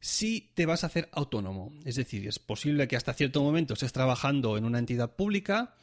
si 0.00 0.50
te 0.54 0.64
vas 0.64 0.84
a 0.84 0.86
hacer 0.86 1.08
autónomo, 1.12 1.72
es 1.84 1.96
decir, 1.96 2.26
es 2.26 2.38
posible 2.38 2.88
que 2.88 2.96
hasta 2.96 3.12
cierto 3.12 3.42
momento 3.42 3.74
estés 3.74 3.92
trabajando 3.92 4.56
en 4.56 4.64
una 4.64 4.78
entidad 4.78 5.14
pública 5.14 5.74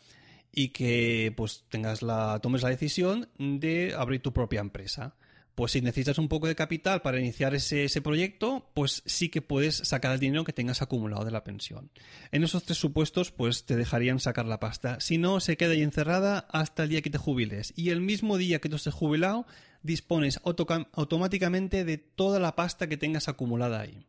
y 0.53 0.69
que 0.69 1.33
pues 1.35 1.63
tengas 1.69 2.01
la 2.01 2.39
tomes 2.41 2.61
la 2.63 2.69
decisión 2.69 3.29
de 3.37 3.93
abrir 3.97 4.21
tu 4.21 4.33
propia 4.33 4.59
empresa 4.59 5.15
pues 5.55 5.73
si 5.73 5.81
necesitas 5.81 6.17
un 6.17 6.27
poco 6.27 6.47
de 6.47 6.55
capital 6.55 7.01
para 7.01 7.19
iniciar 7.19 7.53
ese, 7.53 8.01
proyecto, 8.01 8.69
pues 8.73 9.03
sí 9.05 9.29
que 9.29 9.41
puedes 9.41 9.75
sacar 9.75 10.13
el 10.13 10.19
dinero 10.19 10.43
que 10.43 10.53
tengas 10.53 10.81
acumulado 10.81 11.25
de 11.25 11.31
la 11.31 11.43
pensión. 11.43 11.91
En 12.31 12.43
esos 12.43 12.63
tres 12.63 12.77
supuestos, 12.77 13.31
pues 13.31 13.65
te 13.65 13.75
dejarían 13.75 14.19
sacar 14.19 14.45
la 14.45 14.59
pasta. 14.59 14.99
Si 15.01 15.17
no, 15.17 15.39
se 15.39 15.57
queda 15.57 15.73
ahí 15.73 15.81
encerrada 15.81 16.47
hasta 16.51 16.83
el 16.83 16.89
día 16.89 17.01
que 17.01 17.09
te 17.09 17.17
jubiles. 17.17 17.73
Y 17.75 17.89
el 17.89 18.01
mismo 18.01 18.37
día 18.37 18.59
que 18.59 18.69
tú 18.69 18.77
estés 18.77 18.93
jubilado, 18.93 19.45
dispones 19.83 20.39
automáticamente 20.43 21.83
de 21.83 21.97
toda 21.97 22.39
la 22.39 22.55
pasta 22.55 22.87
que 22.87 22.97
tengas 22.97 23.27
acumulada 23.27 23.81
ahí. 23.81 24.05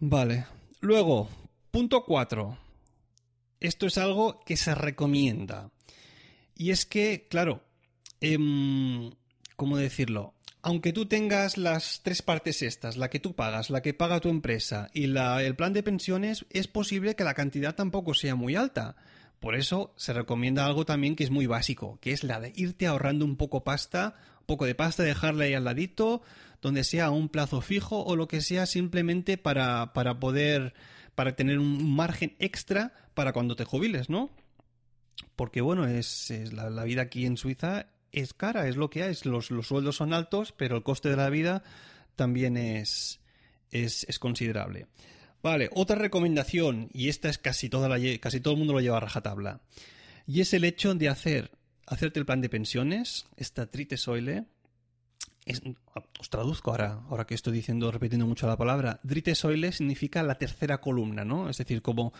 Vale. 0.00 0.46
Luego, 0.80 1.28
punto 1.70 2.04
4. 2.04 2.67
Esto 3.60 3.86
es 3.86 3.98
algo 3.98 4.40
que 4.40 4.56
se 4.56 4.74
recomienda. 4.74 5.70
Y 6.54 6.70
es 6.70 6.86
que, 6.86 7.26
claro, 7.28 7.62
eh, 8.20 8.38
¿cómo 9.56 9.76
decirlo? 9.76 10.34
Aunque 10.60 10.92
tú 10.92 11.06
tengas 11.06 11.56
las 11.56 12.02
tres 12.02 12.20
partes 12.20 12.62
estas, 12.62 12.96
la 12.96 13.10
que 13.10 13.20
tú 13.20 13.34
pagas, 13.34 13.70
la 13.70 13.80
que 13.80 13.94
paga 13.94 14.20
tu 14.20 14.28
empresa 14.28 14.90
y 14.92 15.06
la, 15.06 15.42
el 15.42 15.54
plan 15.54 15.72
de 15.72 15.84
pensiones, 15.84 16.46
es 16.50 16.66
posible 16.66 17.14
que 17.14 17.24
la 17.24 17.34
cantidad 17.34 17.74
tampoco 17.74 18.12
sea 18.14 18.34
muy 18.34 18.56
alta. 18.56 18.96
Por 19.40 19.54
eso 19.54 19.94
se 19.96 20.12
recomienda 20.12 20.66
algo 20.66 20.84
también 20.84 21.14
que 21.14 21.22
es 21.22 21.30
muy 21.30 21.46
básico, 21.46 21.98
que 22.00 22.12
es 22.12 22.24
la 22.24 22.40
de 22.40 22.52
irte 22.56 22.86
ahorrando 22.88 23.24
un 23.24 23.36
poco 23.36 23.62
pasta, 23.62 24.16
un 24.40 24.46
poco 24.46 24.66
de 24.66 24.74
pasta, 24.74 25.04
dejarla 25.04 25.44
ahí 25.44 25.54
al 25.54 25.64
ladito, 25.64 26.22
donde 26.60 26.82
sea 26.82 27.10
un 27.10 27.28
plazo 27.28 27.60
fijo 27.60 28.02
o 28.04 28.16
lo 28.16 28.26
que 28.26 28.40
sea 28.40 28.66
simplemente 28.66 29.38
para, 29.38 29.92
para 29.92 30.18
poder, 30.18 30.74
para 31.18 31.34
tener 31.34 31.58
un 31.58 31.96
margen 31.96 32.36
extra 32.38 32.92
para 33.14 33.32
cuando 33.32 33.56
te 33.56 33.64
jubiles, 33.64 34.08
¿no? 34.08 34.30
Porque 35.34 35.60
bueno, 35.60 35.84
es, 35.84 36.32
la, 36.52 36.70
la, 36.70 36.84
vida 36.84 37.02
aquí 37.02 37.26
en 37.26 37.36
Suiza 37.36 37.86
es 38.12 38.34
cara, 38.34 38.68
es 38.68 38.76
lo 38.76 38.88
que 38.88 39.02
hay. 39.02 39.16
Los, 39.24 39.46
sueldos 39.46 39.96
son 39.96 40.12
altos, 40.12 40.54
pero 40.56 40.76
el 40.76 40.84
coste 40.84 41.08
de 41.08 41.16
la 41.16 41.28
vida 41.28 41.64
también 42.14 42.56
es, 42.56 43.18
es, 43.72 44.06
considerable. 44.20 44.86
Vale, 45.42 45.70
otra 45.72 45.96
recomendación, 45.96 46.88
y 46.92 47.08
esta 47.08 47.28
es 47.28 47.38
casi, 47.38 47.68
toda 47.68 47.88
la, 47.88 47.98
casi 48.20 48.38
todo 48.38 48.54
el 48.54 48.58
mundo 48.58 48.74
lo 48.74 48.80
lleva 48.80 48.98
a 48.98 49.00
rajatabla, 49.00 49.60
y 50.24 50.40
es 50.40 50.54
el 50.54 50.62
hecho 50.62 50.94
de 50.94 51.08
hacer, 51.08 51.50
hacerte 51.88 52.20
el 52.20 52.26
plan 52.26 52.42
de 52.42 52.48
pensiones, 52.48 53.26
esta 53.36 53.68
trite 53.68 53.96
os 56.18 56.30
traduzco 56.30 56.70
ahora, 56.70 57.00
ahora 57.08 57.26
que 57.26 57.34
estoy 57.34 57.52
diciendo, 57.52 57.90
repitiendo 57.90 58.26
mucho 58.26 58.46
la 58.46 58.56
palabra. 58.56 59.00
Drite 59.02 59.34
Soile 59.34 59.72
significa 59.72 60.22
la 60.22 60.36
tercera 60.36 60.80
columna, 60.80 61.24
¿no? 61.24 61.48
Es 61.48 61.58
decir, 61.58 61.82
como 61.82 62.12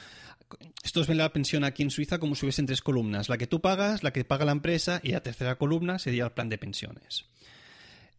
estos 0.83 1.07
ven 1.07 1.19
la 1.19 1.33
pensión 1.33 1.65
aquí 1.65 1.83
en 1.83 1.91
Suiza 1.91 2.19
como 2.19 2.35
si 2.35 2.47
hubiesen 2.47 2.67
tres 2.67 2.83
columnas. 2.83 3.29
La 3.29 3.39
que 3.39 3.47
tú 3.47 3.61
pagas, 3.61 4.03
la 4.03 4.13
que 4.13 4.25
paga 4.25 4.45
la 4.45 4.53
empresa 4.53 5.01
y 5.03 5.13
la 5.13 5.23
tercera 5.23 5.57
columna 5.57 5.99
sería 5.99 6.25
el 6.25 6.33
plan 6.33 6.49
de 6.49 6.59
pensiones. 6.59 7.27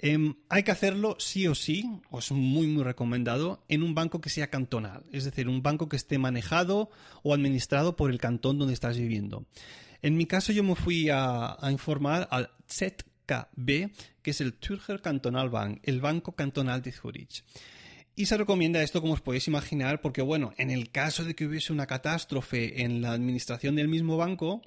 Em, 0.01 0.35
hay 0.47 0.63
que 0.63 0.71
hacerlo 0.71 1.17
sí 1.19 1.45
o 1.47 1.55
sí, 1.55 1.99
o 2.09 2.19
es 2.19 2.31
muy 2.31 2.67
muy 2.67 2.83
recomendado, 2.83 3.65
en 3.67 3.83
un 3.83 3.95
banco 3.95 4.21
que 4.21 4.29
sea 4.29 4.49
cantonal, 4.49 5.03
es 5.11 5.25
decir, 5.25 5.49
un 5.49 5.61
banco 5.61 5.89
que 5.89 5.97
esté 5.97 6.17
manejado 6.17 6.89
o 7.21 7.33
administrado 7.33 7.97
por 7.97 8.09
el 8.09 8.17
cantón 8.17 8.57
donde 8.57 8.73
estás 8.73 8.97
viviendo. 8.97 9.45
En 10.01 10.15
mi 10.15 10.25
caso 10.25 10.53
yo 10.53 10.63
me 10.63 10.75
fui 10.75 11.09
a, 11.09 11.57
a 11.59 11.71
informar 11.71 12.29
al 12.31 12.51
ZET 12.69 13.03
B, 13.55 13.91
que 14.21 14.31
es 14.31 14.41
el 14.41 14.55
Zürcher 14.62 15.01
Kantonalbank, 15.01 15.79
el 15.83 16.01
Banco 16.01 16.33
Cantonal 16.33 16.81
de 16.81 16.91
Zurich. 16.91 17.43
Y 18.15 18.25
se 18.25 18.38
recomienda 18.38 18.83
esto, 18.83 19.01
como 19.01 19.13
os 19.13 19.21
podéis 19.21 19.48
imaginar, 19.48 20.01
porque, 20.01 20.21
bueno, 20.21 20.53
en 20.57 20.71
el 20.71 20.91
caso 20.91 21.24
de 21.24 21.36
que 21.36 21.45
hubiese 21.45 21.71
una 21.71 21.88
catástrofe 21.88 22.81
en 22.81 23.01
la 23.01 23.13
administración 23.13 23.75
del 23.75 23.88
mismo 23.88 24.17
banco, 24.17 24.62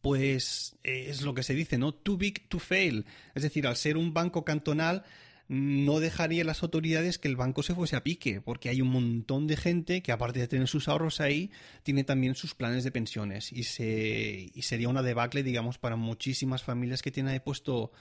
pues 0.00 0.76
es 0.82 1.22
lo 1.22 1.34
que 1.34 1.42
se 1.42 1.54
dice, 1.54 1.78
¿no? 1.78 1.92
Too 1.92 2.16
big 2.16 2.48
to 2.48 2.58
fail. 2.58 3.06
Es 3.34 3.42
decir, 3.42 3.66
al 3.66 3.76
ser 3.76 3.96
un 3.96 4.14
banco 4.14 4.44
cantonal, 4.44 5.04
no 5.48 6.00
dejaría 6.00 6.44
las 6.44 6.62
autoridades 6.62 7.18
que 7.18 7.28
el 7.28 7.36
banco 7.36 7.62
se 7.62 7.74
fuese 7.74 7.96
a 7.96 8.02
pique, 8.02 8.40
porque 8.40 8.70
hay 8.70 8.80
un 8.80 8.88
montón 8.88 9.46
de 9.46 9.56
gente 9.56 10.02
que 10.02 10.12
aparte 10.12 10.40
de 10.40 10.48
tener 10.48 10.68
sus 10.68 10.88
ahorros 10.88 11.20
ahí, 11.20 11.50
tiene 11.82 12.04
también 12.04 12.34
sus 12.34 12.54
planes 12.54 12.84
de 12.84 12.90
pensiones 12.90 13.52
y, 13.52 13.64
se, 13.64 14.50
y 14.54 14.62
sería 14.62 14.88
una 14.88 15.02
debacle, 15.02 15.42
digamos, 15.42 15.78
para 15.78 15.96
muchísimas 15.96 16.62
familias 16.62 17.02
que 17.02 17.10
tienen 17.10 17.32
ahí 17.32 17.40
puesto, 17.40 17.92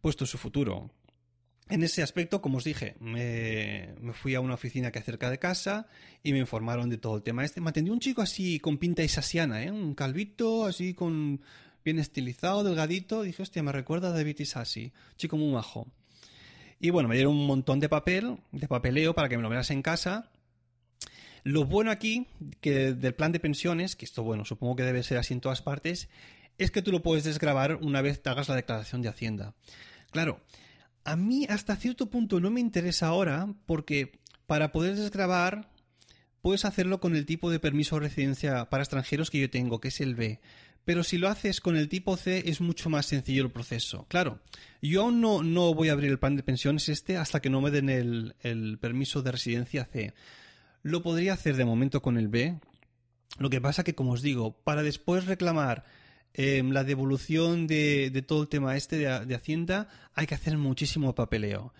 puesto 0.00 0.26
su 0.26 0.36
futuro. 0.36 0.90
En 1.70 1.82
ese 1.82 2.02
aspecto, 2.02 2.40
como 2.40 2.58
os 2.58 2.64
dije, 2.64 2.96
me, 2.98 3.94
fui 4.14 4.34
a 4.34 4.40
una 4.40 4.54
oficina 4.54 4.90
que 4.90 5.00
hay 5.00 5.04
cerca 5.04 5.30
de 5.30 5.38
casa 5.38 5.86
y 6.22 6.32
me 6.32 6.38
informaron 6.38 6.88
de 6.88 6.96
todo 6.96 7.16
el 7.16 7.22
tema 7.22 7.44
este. 7.44 7.60
Me 7.60 7.70
atendió 7.70 7.92
un 7.92 8.00
chico 8.00 8.22
así 8.22 8.58
con 8.58 8.78
pinta 8.78 9.02
isasiana, 9.02 9.62
¿eh? 9.62 9.70
un 9.70 9.94
calvito 9.94 10.64
así 10.64 10.94
con 10.94 11.42
bien 11.84 11.98
estilizado, 11.98 12.64
delgadito. 12.64 13.22
Dije, 13.22 13.42
hostia, 13.42 13.62
me 13.62 13.72
recuerda 13.72 14.08
a 14.08 14.12
David 14.12 14.40
Isasi, 14.40 14.92
chico 15.16 15.36
muy 15.36 15.52
majo. 15.52 15.86
Y 16.80 16.90
bueno, 16.90 17.08
me 17.08 17.16
dieron 17.16 17.34
un 17.34 17.46
montón 17.46 17.80
de 17.80 17.88
papel, 17.88 18.38
de 18.52 18.68
papeleo 18.68 19.14
para 19.14 19.28
que 19.28 19.36
me 19.36 19.42
lo 19.42 19.48
veas 19.48 19.70
en 19.70 19.82
casa. 19.82 20.30
Lo 21.44 21.64
bueno 21.64 21.90
aquí, 21.90 22.26
que 22.60 22.92
del 22.92 23.14
plan 23.14 23.32
de 23.32 23.40
pensiones, 23.40 23.96
que 23.96 24.04
esto, 24.04 24.22
bueno, 24.22 24.44
supongo 24.44 24.76
que 24.76 24.82
debe 24.82 25.02
ser 25.02 25.18
así 25.18 25.34
en 25.34 25.40
todas 25.40 25.62
partes, 25.62 26.08
es 26.58 26.70
que 26.70 26.82
tú 26.82 26.92
lo 26.92 27.02
puedes 27.02 27.24
desgrabar 27.24 27.76
una 27.76 28.02
vez 28.02 28.22
te 28.22 28.30
hagas 28.30 28.48
la 28.48 28.56
declaración 28.56 29.02
de 29.02 29.08
Hacienda. 29.08 29.54
Claro, 30.10 30.40
a 31.04 31.16
mí 31.16 31.46
hasta 31.48 31.76
cierto 31.76 32.10
punto 32.10 32.40
no 32.40 32.50
me 32.50 32.60
interesa 32.60 33.06
ahora 33.06 33.54
porque 33.66 34.20
para 34.46 34.72
poder 34.72 34.96
desgrabar 34.96 35.70
puedes 36.42 36.64
hacerlo 36.64 37.00
con 37.00 37.16
el 37.16 37.26
tipo 37.26 37.50
de 37.50 37.60
permiso 37.60 37.96
de 37.96 38.08
residencia 38.08 38.68
para 38.68 38.82
extranjeros 38.82 39.30
que 39.30 39.40
yo 39.40 39.50
tengo, 39.50 39.80
que 39.80 39.88
es 39.88 40.00
el 40.00 40.14
B. 40.14 40.40
Pero 40.88 41.04
si 41.04 41.18
lo 41.18 41.28
haces 41.28 41.60
con 41.60 41.76
el 41.76 41.86
tipo 41.86 42.16
C 42.16 42.44
es 42.46 42.62
mucho 42.62 42.88
más 42.88 43.04
sencillo 43.04 43.42
el 43.42 43.50
proceso. 43.50 44.06
Claro, 44.08 44.40
yo 44.80 45.02
aún 45.02 45.20
no, 45.20 45.42
no 45.42 45.74
voy 45.74 45.90
a 45.90 45.92
abrir 45.92 46.10
el 46.10 46.18
plan 46.18 46.34
de 46.34 46.42
pensiones 46.42 46.88
este 46.88 47.18
hasta 47.18 47.40
que 47.40 47.50
no 47.50 47.60
me 47.60 47.70
den 47.70 47.90
el, 47.90 48.78
permiso 48.80 49.20
de 49.20 49.30
residencia 49.30 49.84
C. 49.84 50.14
Lo 50.82 51.02
podría 51.02 51.34
hacer 51.34 51.56
de 51.56 51.66
momento 51.66 52.00
con 52.00 52.16
el 52.16 52.28
B. 52.28 52.58
Lo 53.38 53.50
que 53.50 53.60
pasa 53.60 53.84
que, 53.84 53.94
como 53.94 54.12
os 54.12 54.22
digo, 54.22 54.62
para 54.64 54.82
después 54.82 55.26
reclamar 55.26 55.84
em, 56.32 56.70
la 56.70 56.84
devolución 56.84 57.66
de, 57.66 58.24
todo 58.26 58.40
el 58.40 58.48
tema 58.48 58.74
este 58.74 58.96
de, 58.96 59.34
Hacienda, 59.34 59.88
hay 60.14 60.26
que 60.26 60.36
hacer 60.36 60.56
muchísimo 60.56 61.14
papeleo. 61.14 61.74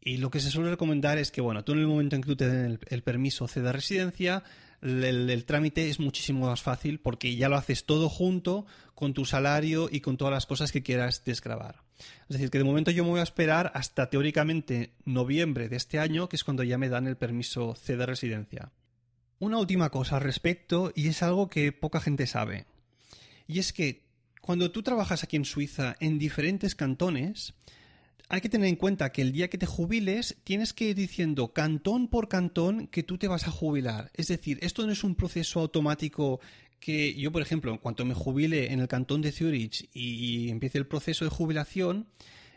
Y 0.00 0.18
lo 0.18 0.30
que 0.30 0.38
se 0.38 0.52
suele 0.52 0.70
recomendar 0.70 1.18
es 1.18 1.32
que, 1.32 1.40
bueno, 1.40 1.64
tú 1.64 1.72
en 1.72 1.80
el 1.80 1.88
momento 1.88 2.14
en 2.14 2.22
que 2.22 2.28
tú 2.28 2.36
te 2.36 2.48
den 2.48 2.64
el, 2.64 2.80
el 2.90 3.02
permiso 3.02 3.48
C 3.48 3.60
de 3.60 3.72
residencia, 3.72 4.44
el, 4.82 5.44
trámite 5.44 5.88
es 5.88 6.00
muchísimo 6.00 6.46
más 6.46 6.62
fácil 6.62 6.98
porque 6.98 7.36
ya 7.36 7.48
lo 7.48 7.56
haces 7.56 7.86
todo 7.86 8.08
junto 8.08 8.66
con 8.94 9.14
tu 9.14 9.24
salario 9.24 9.88
y 9.90 10.00
con 10.00 10.16
todas 10.16 10.34
las 10.34 10.46
cosas 10.46 10.72
que 10.72 10.82
quieras 10.82 11.24
desgravar. 11.24 11.82
Es 12.28 12.36
decir, 12.36 12.50
que 12.50 12.58
de 12.58 12.64
momento 12.64 12.90
yo 12.90 13.04
me 13.04 13.10
voy 13.10 13.20
a 13.20 13.24
esperar 13.24 13.70
hasta 13.74 14.10
teóricamente 14.10 14.92
noviembre 15.04 15.68
de 15.68 15.76
este 15.76 15.98
año, 15.98 16.28
que 16.28 16.36
es 16.36 16.44
cuando 16.44 16.64
ya 16.64 16.78
me 16.78 16.88
dan 16.88 17.06
el 17.06 17.16
permiso 17.16 17.74
C 17.74 17.96
de 17.96 18.06
residencia. 18.06 18.72
una 19.38 19.58
última 19.58 19.90
cosa 19.90 20.16
al 20.16 20.22
respecto 20.22 20.92
y 20.94 21.08
es 21.08 21.20
algo 21.22 21.48
que 21.48 21.72
poca 21.72 22.00
gente 22.00 22.26
sabe. 22.26 22.66
Y 23.48 23.58
es 23.58 23.72
que 23.72 24.04
cuando 24.40 24.70
tú 24.70 24.82
trabajas 24.82 25.24
aquí 25.24 25.36
en 25.36 25.44
Suiza 25.44 25.96
en 25.98 26.18
diferentes 26.18 26.74
cantones, 26.74 27.54
hay 28.28 28.40
que 28.40 28.48
tener 28.48 28.68
en 28.68 28.76
cuenta 28.76 29.12
que 29.12 29.22
el 29.22 29.32
día 29.32 29.50
que 29.50 29.58
te 29.58 29.66
jubiles 29.66 30.36
tienes 30.44 30.72
que 30.72 30.86
ir 30.86 30.96
diciendo 30.96 31.52
cantón 31.52 32.08
por 32.08 32.28
cantón 32.28 32.86
que 32.86 33.02
tú 33.02 33.18
te 33.18 33.28
vas 33.28 33.46
a 33.46 33.50
jubilar. 33.50 34.10
Es 34.14 34.28
decir, 34.28 34.58
esto 34.62 34.86
no 34.86 34.92
es 34.92 35.04
un 35.04 35.14
proceso 35.14 35.60
automático 35.60 36.40
que 36.82 37.14
yo, 37.14 37.30
por 37.30 37.42
ejemplo, 37.42 37.70
en 37.70 37.78
cuanto 37.78 38.04
me 38.04 38.14
jubile 38.14 38.72
en 38.72 38.80
el 38.80 38.88
cantón 38.88 39.22
de 39.22 39.30
Zurich 39.30 39.88
y, 39.94 40.50
empiece 40.50 40.78
el 40.78 40.86
proceso 40.86 41.24
de 41.24 41.30
jubilación, 41.30 42.08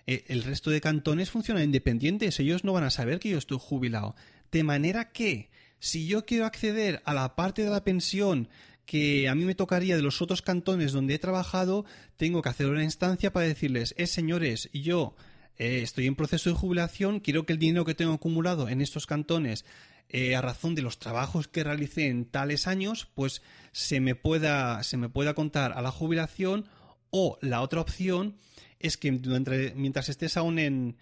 eh, 0.08 0.24
el 0.28 0.44
resto 0.44 0.72
de 0.72 0.82
cantones 0.82 1.30
funcionan 1.30 1.64
independientes. 1.64 2.40
Ellos 2.40 2.64
no 2.64 2.74
van 2.74 2.86
a 2.86 2.90
saber 2.90 3.20
que 3.20 3.30
yo 3.30 3.38
estoy 3.38 3.60
jubilado. 3.62 4.16
De 4.52 4.64
manera 4.64 5.12
que, 5.12 5.50
si 5.80 6.08
yo 6.08 6.26
quiero 6.26 6.46
acceder 6.46 7.04
a 7.06 7.14
la 7.14 7.36
parte 7.36 7.64
de 7.64 7.70
la 7.70 7.84
pensión 7.84 8.50
que 8.86 9.30
a 9.30 9.36
mí 9.36 9.46
me 9.46 9.56
tocaría 9.56 9.96
de 9.96 10.02
los 10.02 10.22
otros 10.22 10.42
cantones 10.42 10.92
donde 10.92 11.16
he 11.16 11.20
trabajado, 11.20 11.86
tengo 12.18 12.42
que 12.42 12.50
hacer 12.50 12.68
una 12.68 12.84
instancia 12.84 13.32
para 13.32 13.48
decirles, 13.48 13.94
eh, 13.98 14.08
señores, 14.08 14.70
yo 14.74 15.16
eh, 15.58 15.82
estoy 15.82 16.08
en 16.08 16.16
proceso 16.16 16.50
de 16.50 16.56
jubilación, 16.56 17.20
quiero 17.20 17.46
que 17.46 17.54
el 17.54 17.60
dinero 17.60 17.86
que 17.86 17.96
tengo 17.96 18.14
acumulado 18.14 18.68
en 18.68 18.82
estos 18.82 19.06
cantones 19.06 19.66
eh, 20.10 20.36
a 20.36 20.42
razón 20.42 20.76
de 20.76 20.82
los 20.82 21.00
trabajos 21.00 21.48
que 21.48 21.64
realicé 21.64 22.08
en 22.08 22.26
tales 22.26 22.68
años, 22.68 23.08
pues 23.16 23.42
se 23.72 24.00
me 24.00 24.16
pueda, 24.16 24.84
se 24.84 24.98
me 24.98 25.10
pueda 25.10 25.34
contar 25.34 25.74
a 25.74 25.82
la 25.82 25.92
jubilación 25.92 26.66
o 27.10 27.38
la 27.42 27.62
otra 27.62 27.82
opción 27.82 28.36
es 28.80 28.98
que 28.98 29.12
mientras 29.12 30.10
estés 30.10 30.38
aún 30.38 30.60
en, 30.60 30.98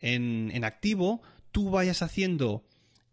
en, 0.00 0.64
activo, 0.64 1.22
tú 1.52 1.70
vayas 1.70 2.02
haciendo 2.02 2.64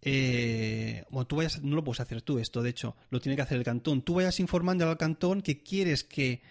eh, 0.01 1.03
tú 1.27 1.35
vayas, 1.35 1.61
no 1.61 1.75
lo 1.75 1.83
puedes 1.83 1.99
hacer 1.99 2.21
tú 2.21 2.39
esto, 2.39 2.63
de 2.63 2.69
hecho, 2.69 2.95
lo 3.09 3.19
tiene 3.19 3.35
que 3.35 3.41
hacer 3.41 3.57
el 3.57 3.63
cantón. 3.63 4.01
Tú 4.01 4.15
vayas 4.15 4.39
informando 4.39 4.89
al 4.89 4.97
cantón 4.97 5.41
que 5.41 5.61
quieres 5.61 6.03
que 6.03 6.41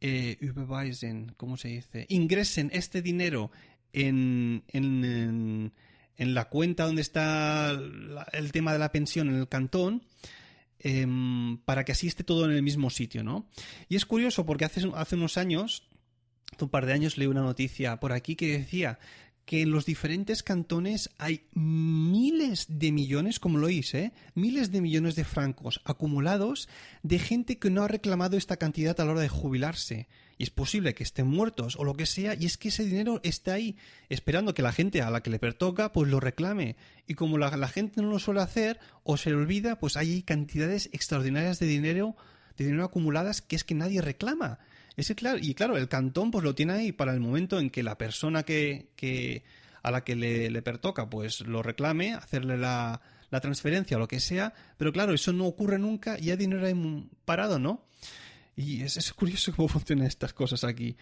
eh, 0.00 0.38
¿cómo 1.36 1.56
se 1.56 1.68
dice? 1.68 2.06
Ingresen 2.08 2.70
este 2.72 3.02
dinero 3.02 3.50
en, 3.96 4.62
en, 4.68 5.72
en, 6.18 6.34
la 6.34 6.48
cuenta 6.48 6.84
donde 6.84 7.00
está 7.00 7.70
el 7.70 8.52
tema 8.52 8.72
de 8.72 8.78
la 8.78 8.92
pensión 8.92 9.28
en 9.28 9.36
el 9.36 9.48
cantón, 9.48 10.02
em, 10.78 11.56
para 11.64 11.84
que 11.84 11.92
así 11.92 12.06
esté 12.06 12.22
todo 12.22 12.44
en 12.44 12.52
el 12.52 12.62
mismo 12.62 12.90
sitio, 12.90 13.24
¿no? 13.24 13.48
Y 13.88 13.96
es 13.96 14.04
curioso 14.04 14.44
porque 14.44 14.66
hace, 14.66 14.82
hace 14.94 15.16
unos 15.16 15.38
años, 15.38 15.88
un 16.60 16.68
par 16.68 16.84
de 16.84 16.92
años 16.92 17.16
leí 17.16 17.26
una 17.26 17.40
noticia 17.40 17.98
por 17.98 18.12
aquí 18.12 18.36
que 18.36 18.58
decía 18.58 18.98
que 19.46 19.62
en 19.62 19.70
los 19.70 19.86
diferentes 19.86 20.42
cantones 20.42 21.08
hay 21.18 21.46
miles 21.54 22.66
de 22.68 22.92
millones, 22.92 23.40
como 23.40 23.58
lo 23.58 23.68
oís, 23.68 23.94
¿eh? 23.94 24.12
miles 24.34 24.72
de 24.72 24.80
millones 24.82 25.14
de 25.14 25.24
francos 25.24 25.80
acumulados 25.84 26.68
de 27.02 27.18
gente 27.18 27.58
que 27.58 27.70
no 27.70 27.82
ha 27.82 27.88
reclamado 27.88 28.36
esta 28.36 28.56
cantidad 28.56 29.00
a 29.00 29.04
la 29.04 29.12
hora 29.12 29.20
de 29.20 29.28
jubilarse. 29.28 30.08
Y 30.38 30.44
es 30.44 30.50
posible 30.50 30.94
que 30.94 31.02
estén 31.02 31.26
muertos 31.26 31.76
o 31.76 31.84
lo 31.84 31.94
que 31.94 32.06
sea, 32.06 32.34
y 32.34 32.46
es 32.46 32.58
que 32.58 32.68
ese 32.68 32.84
dinero 32.84 33.20
está 33.22 33.54
ahí, 33.54 33.76
esperando 34.08 34.52
que 34.52 34.62
la 34.62 34.72
gente 34.72 35.00
a 35.02 35.10
la 35.10 35.22
que 35.22 35.30
le 35.30 35.38
pertoca, 35.38 35.92
pues 35.92 36.10
lo 36.10 36.20
reclame. 36.20 36.76
Y 37.06 37.14
como 37.14 37.38
la, 37.38 37.68
gente 37.68 38.02
no 38.02 38.10
lo 38.10 38.18
suele 38.18 38.40
hacer 38.40 38.78
o 39.02 39.16
se 39.16 39.30
le 39.30 39.36
olvida, 39.36 39.78
pues 39.78 39.96
hay 39.96 40.22
cantidades 40.22 40.90
extraordinarias 40.92 41.58
de 41.58 41.66
dinero, 41.66 42.16
de 42.56 42.66
dinero 42.66 42.84
acumuladas 42.84 43.40
que 43.40 43.56
es 43.56 43.64
que 43.64 43.74
nadie 43.74 44.02
reclama 44.02 44.58
claro, 45.16 45.38
y 45.40 45.54
claro, 45.54 45.76
el 45.76 45.88
cantón 45.88 46.30
pues 46.30 46.44
lo 46.44 46.54
tiene 46.54 46.72
ahí 46.72 46.92
para 46.92 47.12
el 47.12 47.20
momento 47.20 47.58
en 47.58 47.70
que 47.70 47.82
la 47.82 47.98
persona 47.98 48.42
que, 48.44 48.88
que 48.96 49.44
a 49.82 49.90
la 49.90 50.04
que 50.04 50.16
le, 50.16 50.50
le, 50.50 50.62
pertoca 50.62 51.10
pues 51.10 51.40
lo 51.42 51.62
reclame, 51.62 52.14
hacerle 52.14 52.56
la, 52.56 53.00
la 53.30 53.40
transferencia 53.40 53.96
o 53.96 54.00
lo 54.00 54.08
que 54.08 54.20
sea, 54.20 54.54
pero 54.78 54.92
claro, 54.92 55.12
eso 55.12 55.32
no 55.32 55.46
ocurre 55.46 55.78
nunca 55.78 56.18
y 56.18 56.30
hay 56.30 56.36
dinero 56.36 56.66
ahí 56.66 57.08
parado, 57.24 57.58
¿no? 57.58 57.84
Y 58.56 58.82
es, 58.82 58.96
es 58.96 59.12
curioso 59.12 59.52
cómo 59.56 59.68
funcionan 59.68 60.06
estas 60.06 60.32
cosas 60.32 60.64
aquí 60.64 60.96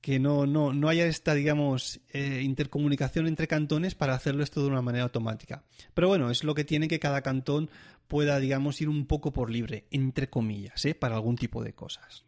que 0.00 0.20
no, 0.20 0.46
no, 0.46 0.72
no 0.72 0.88
haya 0.88 1.06
esta, 1.06 1.34
digamos, 1.34 2.00
eh, 2.12 2.40
intercomunicación 2.44 3.26
entre 3.26 3.48
cantones 3.48 3.96
para 3.96 4.14
hacerlo 4.14 4.44
esto 4.44 4.62
de 4.62 4.68
una 4.68 4.82
manera 4.82 5.04
automática. 5.04 5.64
Pero 5.94 6.06
bueno, 6.06 6.30
es 6.30 6.44
lo 6.44 6.54
que 6.54 6.64
tiene 6.64 6.86
que 6.86 7.00
cada 7.00 7.22
cantón 7.22 7.70
pueda, 8.06 8.38
digamos, 8.38 8.80
ir 8.80 8.88
un 8.88 9.06
poco 9.06 9.32
por 9.32 9.50
libre, 9.50 9.86
entre 9.90 10.30
comillas, 10.30 10.84
¿eh? 10.84 10.94
para 10.94 11.16
algún 11.16 11.36
tipo 11.36 11.64
de 11.64 11.72
cosas. 11.72 12.24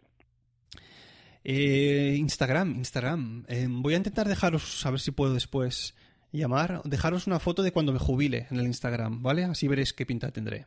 Eh, 1.44 2.16
Instagram, 2.18 2.74
Instagram. 2.78 3.44
Voy 3.68 3.94
a 3.94 3.98
intentar 3.98 4.28
dejaros, 4.28 4.84
a 4.84 4.90
ver 4.90 4.98
si 4.98 5.12
puedo 5.12 5.32
después 5.32 5.94
llamar, 6.32 6.82
dejaros 6.84 7.26
una 7.26 7.38
foto 7.38 7.62
de 7.62 7.72
cuando 7.72 7.92
me 7.92 7.98
jubile 7.98 8.48
en 8.50 8.58
el 8.58 8.66
Instagram, 8.66 9.22
¿vale? 9.22 9.44
Así 9.44 9.68
veréis 9.68 9.92
qué 9.92 10.04
pinta 10.04 10.32
tendré. 10.32 10.66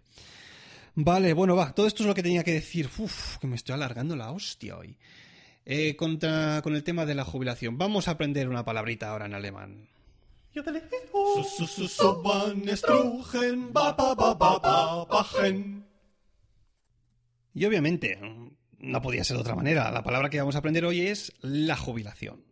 Vale, 0.96 1.34
bueno, 1.34 1.56
va, 1.56 1.74
todo 1.74 1.88
esto 1.88 2.04
es 2.04 2.08
lo 2.08 2.16
que 2.16 2.24
tenía 2.24 2.44
que 2.44 2.54
decir. 2.54 2.90
Uf, 2.98 3.38
que 3.38 3.48
me 3.48 3.56
estoy 3.56 3.74
alargando 3.76 4.16
la 4.16 4.32
hostia 4.32 4.78
hoy. 4.78 4.98
Eh, 5.66 5.96
contra, 5.96 6.62
con 6.64 6.76
el 6.76 6.84
tema 6.84 7.06
de 7.06 7.16
la 7.16 7.24
jubilación. 7.24 7.78
Vamos 7.78 8.08
a 8.08 8.12
aprender 8.12 8.50
una 8.50 8.66
palabrita 8.66 9.10
ahora 9.10 9.26
en 9.26 9.34
alemán. 9.34 9.90
Y 17.54 17.66
obviamente, 17.66 18.20
no 18.80 19.02
podía 19.02 19.24
ser 19.24 19.38
de 19.38 19.42
otra 19.42 19.56
manera. 19.56 19.92
La 19.92 20.04
palabra 20.04 20.30
que 20.30 20.40
vamos 20.40 20.56
a 20.56 20.60
aprender 20.60 20.86
hoy 20.86 21.02
es 21.02 21.34
la 21.42 21.78
jubilación. 21.78 22.44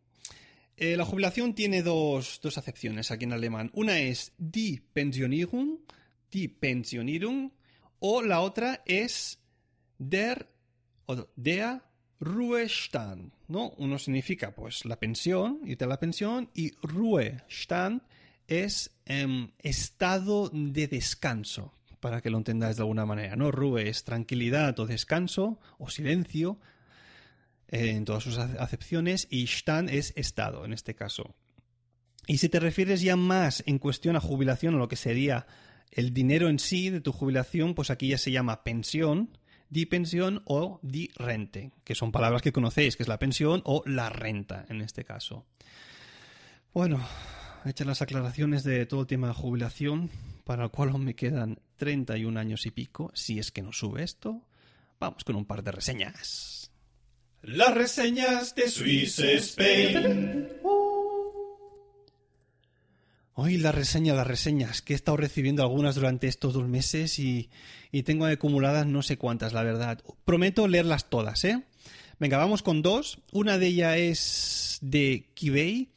Eh, 0.77 0.95
la 0.95 1.03
jubilación 1.03 1.55
tiene 1.55 1.83
dos, 1.83 2.39
acepciones 2.55 3.11
aquí 3.11 3.25
en 3.25 3.33
alemán. 3.33 3.69
Una 3.73 3.99
es 3.99 4.31
die 4.37 4.81
Pensionierung, 4.93 5.79
die 6.31 6.47
Pensionierung, 6.47 7.51
o 7.99 8.21
la 8.21 8.41
otra 8.41 8.81
es 8.85 9.39
der 9.97 10.49
o 11.05 11.27
der 11.35 11.81
Ruhestand. 12.19 13.33
¿no? 13.47 13.71
Uno 13.77 13.97
significa 13.97 14.53
pues 14.53 14.85
la 14.85 14.99
pensión, 14.99 15.61
irte 15.65 15.85
a 15.85 15.87
la 15.87 15.99
pensión, 15.99 16.49
y 16.53 16.71
Ruhestand 16.81 18.01
es 18.47 18.91
em, 19.05 19.51
estado 19.59 20.49
de 20.53 20.87
descanso 20.87 21.73
para 21.99 22.21
que 22.21 22.29
lo 22.29 22.37
entendáis 22.37 22.77
de 22.77 22.83
alguna 22.83 23.05
manera, 23.05 23.35
¿no? 23.35 23.51
Rue 23.51 23.89
es 23.89 24.03
tranquilidad 24.03 24.79
o 24.79 24.85
descanso 24.85 25.59
o 25.77 25.89
silencio 25.89 26.59
eh, 27.67 27.91
en 27.91 28.05
todas 28.05 28.23
sus 28.23 28.37
acepciones 28.37 29.27
y 29.29 29.43
Stand 29.43 29.89
es 29.89 30.13
estado 30.15 30.65
en 30.65 30.73
este 30.73 30.95
caso. 30.95 31.35
Y 32.27 32.37
si 32.37 32.49
te 32.49 32.59
refieres 32.59 33.01
ya 33.01 33.15
más 33.15 33.63
en 33.65 33.79
cuestión 33.79 34.15
a 34.15 34.21
jubilación 34.21 34.75
o 34.75 34.77
lo 34.77 34.87
que 34.87 34.95
sería 34.95 35.47
el 35.91 36.13
dinero 36.13 36.49
en 36.49 36.59
sí 36.59 36.89
de 36.89 37.01
tu 37.01 37.11
jubilación, 37.11 37.75
pues 37.75 37.89
aquí 37.89 38.09
ya 38.09 38.17
se 38.17 38.31
llama 38.31 38.63
pensión, 38.63 39.37
di 39.69 39.85
pensión 39.85 40.41
o 40.45 40.79
di 40.81 41.09
rente, 41.15 41.71
que 41.83 41.95
son 41.95 42.11
palabras 42.11 42.41
que 42.41 42.51
conocéis, 42.51 42.95
que 42.95 43.03
es 43.03 43.09
la 43.09 43.19
pensión 43.19 43.61
o 43.65 43.83
la 43.85 44.09
renta 44.09 44.65
en 44.69 44.81
este 44.81 45.03
caso. 45.03 45.45
Bueno, 46.73 47.03
hechas 47.65 47.87
las 47.87 48.01
aclaraciones 48.01 48.63
de 48.63 48.85
todo 48.85 49.01
el 49.01 49.07
tema 49.07 49.27
de 49.27 49.33
jubilación, 49.33 50.09
para 50.43 50.65
el 50.65 50.71
cual 50.71 50.89
aún 50.89 51.05
me 51.05 51.15
quedan 51.15 51.59
31 51.77 52.39
años 52.39 52.65
y 52.65 52.71
pico, 52.71 53.11
si 53.13 53.39
es 53.39 53.51
que 53.51 53.61
no 53.61 53.73
sube 53.73 54.03
esto, 54.03 54.43
vamos 54.99 55.23
con 55.23 55.35
un 55.35 55.45
par 55.45 55.63
de 55.63 55.71
reseñas. 55.71 56.71
Las 57.41 57.73
reseñas 57.73 58.53
de 58.53 58.69
Swiss 58.69 59.19
Spain. 59.19 60.49
Hoy 63.41 63.57
la 63.57 63.71
reseña, 63.71 64.13
las 64.13 64.27
reseñas, 64.27 64.81
que 64.81 64.91
he 64.91 64.95
estado 64.97 65.15
recibiendo 65.15 65.63
algunas 65.63 65.95
durante 65.95 66.27
estos 66.27 66.53
dos 66.53 66.67
meses 66.67 67.19
y, 67.19 67.49
y 67.89 68.03
tengo 68.03 68.25
acumuladas 68.25 68.85
no 68.85 69.01
sé 69.01 69.15
cuántas, 69.17 69.53
la 69.53 69.63
verdad. 69.63 70.03
Prometo 70.25 70.67
leerlas 70.67 71.09
todas, 71.09 71.45
¿eh? 71.45 71.63
Venga, 72.19 72.37
vamos 72.37 72.63
con 72.63 72.81
dos. 72.81 73.19
Una 73.31 73.57
de 73.57 73.67
ellas 73.67 73.95
es 73.97 74.79
de 74.81 75.29
Kibei 75.35 75.87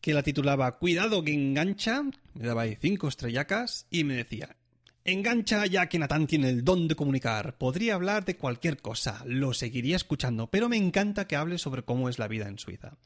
que 0.00 0.14
la 0.14 0.22
titulaba 0.22 0.78
Cuidado 0.78 1.22
que 1.22 1.34
engancha, 1.34 2.02
me 2.32 2.46
daba 2.46 2.62
ahí 2.62 2.78
cinco 2.80 3.08
estrellacas 3.08 3.86
y 3.90 4.04
me 4.04 4.14
decía 4.14 4.56
Engancha 5.04 5.64
ya 5.64 5.88
que 5.88 5.98
Natán 5.98 6.26
tiene 6.26 6.50
el 6.50 6.62
don 6.62 6.86
de 6.86 6.94
comunicar. 6.94 7.56
Podría 7.56 7.94
hablar 7.94 8.24
de 8.26 8.36
cualquier 8.36 8.76
cosa, 8.76 9.22
lo 9.24 9.54
seguiría 9.54 9.96
escuchando, 9.96 10.48
pero 10.48 10.68
me 10.68 10.76
encanta 10.76 11.26
que 11.26 11.36
hable 11.36 11.56
sobre 11.56 11.82
cómo 11.82 12.08
es 12.10 12.18
la 12.18 12.28
vida 12.28 12.48
en 12.48 12.58
Suiza. 12.58 12.98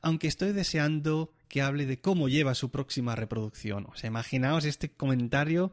Aunque 0.00 0.26
estoy 0.26 0.52
deseando 0.52 1.34
que 1.48 1.60
hable 1.60 1.86
de 1.86 2.00
cómo 2.00 2.28
lleva 2.28 2.54
su 2.54 2.70
próxima 2.70 3.14
reproducción. 3.14 3.86
O 3.92 3.96
sea, 3.96 4.08
imaginaos 4.08 4.64
este 4.64 4.88
comentario 4.90 5.72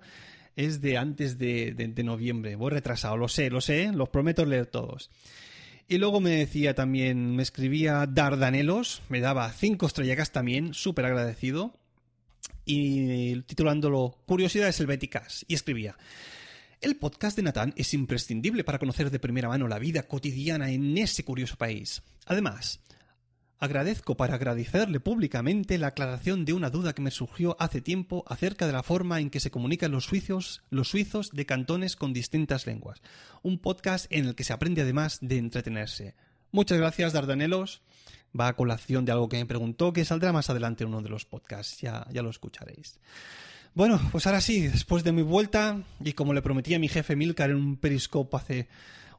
es 0.56 0.82
de 0.82 0.98
antes 0.98 1.38
de, 1.38 1.94
noviembre. 2.04 2.56
Voy 2.56 2.72
retrasado, 2.72 3.16
lo 3.16 3.28
sé, 3.28 3.50
lo 3.50 3.62
sé, 3.62 3.92
los 3.94 4.10
prometo 4.10 4.46
leer 4.46 4.66
todos. 4.66 5.10
Y 5.88 5.98
luego 5.98 6.20
me 6.20 6.32
decía 6.32 6.76
también, 6.76 7.36
me 7.36 7.44
escribía 7.44 8.06
Dardanelos, 8.08 9.02
me 9.10 9.20
daba 9.20 9.52
cinco 9.52 9.88
estrellas 9.88 10.32
también, 10.32 10.74
súper 10.74 11.06
agradecido. 11.06 11.74
Y 12.65 13.41
titulándolo 13.43 14.17
Curiosidades 14.26 14.80
helvéticas. 14.80 15.45
Y 15.47 15.56
escribía. 15.56 15.97
El 16.80 16.95
podcast 16.95 17.36
de 17.36 17.43
Natán 17.43 17.74
es 17.78 17.93
imprescindible 17.93 18.63
para 18.63 18.80
conocer 18.80 19.12
de 19.12 19.19
primera 19.19 19.50
mano 19.50 19.67
la 19.67 19.80
vida 19.80 20.04
cotidiana 20.04 20.71
en 20.71 20.97
ese 20.97 21.24
curioso 21.24 21.56
país. 21.56 22.02
Además, 22.26 22.80
Agradezco 23.62 24.17
para 24.17 24.34
agradecerle 24.34 25.00
públicamente 25.00 25.78
la 25.78 25.89
aclaración 25.89 26.45
de 26.45 26.54
una 26.54 26.71
duda 26.71 26.93
que 26.93 27.04
me 27.04 27.12
surgió 27.12 27.56
hace 27.60 27.80
tiempo 27.80 28.24
acerca 28.28 28.65
de 28.65 28.74
la 28.74 28.82
forma 28.82 29.19
en 29.19 29.30
que 29.30 29.39
se 29.39 29.52
comunican 29.52 29.91
los 29.91 30.06
suizos, 30.06 30.63
los 30.71 30.88
suizos 30.88 31.30
de 31.30 31.45
cantones 31.45 31.95
con 31.95 32.12
distintas 32.12 32.65
lenguas. 32.65 33.04
Un 33.43 33.60
podcast 33.60 34.08
en 34.10 34.26
el 34.26 34.34
que 34.34 34.43
se 34.43 34.54
aprende 34.54 34.82
además 34.82 35.19
de 35.21 35.38
entretenerse. 35.38 36.15
Muchas 36.52 36.80
gracias, 36.80 37.13
Dardanelos. 37.13 37.84
Va 38.38 38.48
a 38.48 38.56
colación 38.56 39.06
de 39.06 39.12
algo 39.12 39.30
que 39.30 39.38
me 39.38 39.46
preguntó 39.46 39.91
que 39.91 40.06
saldrá 40.06 40.32
más 40.32 40.50
adelante 40.50 40.84
en 40.84 40.89
uno 40.89 41.02
de 41.02 41.10
los 41.10 41.26
podcasts. 41.26 41.82
Ya, 41.82 42.08
ya 42.12 42.22
lo 42.22 42.30
escucharéis. 42.30 43.00
Bueno, 43.74 44.00
pues 44.12 44.26
ahora 44.28 44.41
sí, 44.41 44.67
después 44.67 45.04
de 45.04 45.12
mi 45.12 45.22
vuelta, 45.22 45.82
y 46.00 46.13
como 46.13 46.34
le 46.34 46.41
prometí 46.41 46.74
a 46.74 46.80
mi 46.80 46.89
jefe 46.89 47.15
Milcar 47.15 47.50
en 47.50 47.58
un 47.58 47.78
periscope 47.78 48.36
hace 48.36 48.67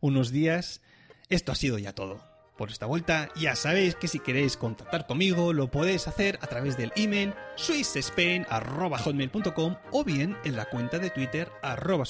unos 0.01 0.31
días, 0.31 0.81
esto 1.29 1.53
ha 1.53 1.55
sido 1.55 1.79
ya 1.79 1.95
todo 1.95 2.32
por 2.57 2.71
esta 2.71 2.87
vuelta. 2.87 3.29
Ya 3.37 3.55
sabéis 3.57 3.95
que 3.95 4.09
si 4.09 4.19
queréis 4.19 4.57
contactar 4.57 5.07
conmigo 5.07 5.53
lo 5.53 5.71
podéis 5.71 6.09
hacer 6.09 6.39
a 6.43 6.47
través 6.47 6.77
del 6.77 6.93
email 6.97 7.35
swissspain.com 7.57 9.77
o 9.91 10.05
bien 10.05 10.37
en 10.45 10.57
la 10.57 10.67
cuenta 10.67 10.99
de 10.99 11.11
Twitter 11.11 11.51
arroba. 11.63 12.05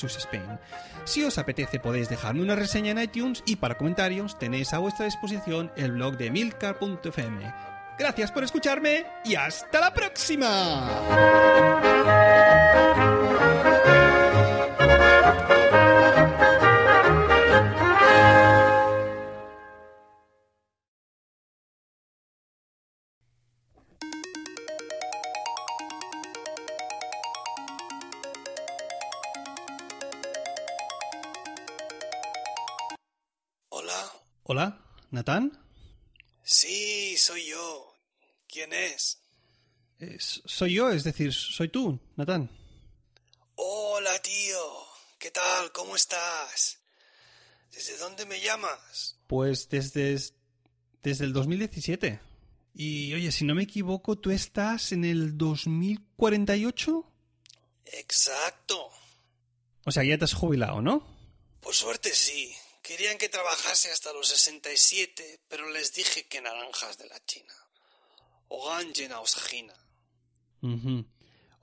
Si 1.05 1.25
os 1.25 1.39
apetece 1.39 1.81
podéis 1.81 2.09
dejarme 2.09 2.43
una 2.43 2.57
reseña 2.57 2.93
en 2.93 3.01
iTunes 3.01 3.43
y 3.47 3.57
para 3.57 3.77
comentarios 3.77 4.39
tenéis 4.39 4.73
a 4.73 4.79
vuestra 4.79 5.07
disposición 5.07 5.73
el 5.77 5.93
blog 5.93 6.17
de 6.17 6.31
milcar.fm. 6.31 7.53
Gracias 7.99 8.33
por 8.33 8.45
escucharme 8.45 9.05
y 9.25 9.35
hasta 9.35 9.81
la 9.81 9.93
próxima. 9.93 10.89
Hola, 34.55 34.79
¿Natán? 35.11 35.59
Sí, 36.43 37.17
soy 37.17 37.47
yo. 37.47 37.97
¿Quién 38.47 38.75
es? 38.75 39.19
soy 40.21 40.75
yo, 40.75 40.91
es 40.91 41.05
decir, 41.05 41.33
soy 41.33 41.69
tú, 41.69 41.99
Natán. 42.17 42.51
Hola, 43.55 44.11
tío. 44.19 44.61
¿Qué 45.19 45.31
tal? 45.31 45.73
¿Cómo 45.73 45.97
estás? 45.97 46.77
¿Desde 47.73 47.97
dónde 47.97 48.27
me 48.27 48.43
llamas? 48.43 49.17
Pues 49.27 49.71
desde, 49.71 50.21
desde 51.03 51.25
el 51.25 51.33
2017. 51.33 52.21
Y 52.75 53.15
oye, 53.15 53.33
si 53.33 53.47
no 53.47 53.55
me 53.55 53.63
equivoco, 53.63 54.19
tú 54.19 54.31
estás 54.31 54.93
en 54.93 55.07
el 55.07 55.39
2048. 55.39 57.11
Exacto. 57.87 58.91
O 59.87 59.91
sea, 59.91 60.05
ya 60.05 60.19
te 60.19 60.27
has 60.27 60.35
jubilado, 60.35 60.83
¿no? 60.83 61.07
Por 61.63 61.75
suerte 61.75 62.11
sí. 62.11 62.55
Querían 62.83 63.17
que 63.17 63.29
trabajase 63.29 63.93
hasta 63.93 64.13
los 64.13 64.29
67, 64.29 65.41
pero 65.49 65.71
les 65.71 65.93
dije 65.95 66.27
que 66.27 66.41
naranjas 66.41 66.99
de 66.99 67.07
la 67.07 67.25
China. 67.25 67.55
O 68.49 68.69
ganjen 68.69 69.13
ausajina. 69.13 69.75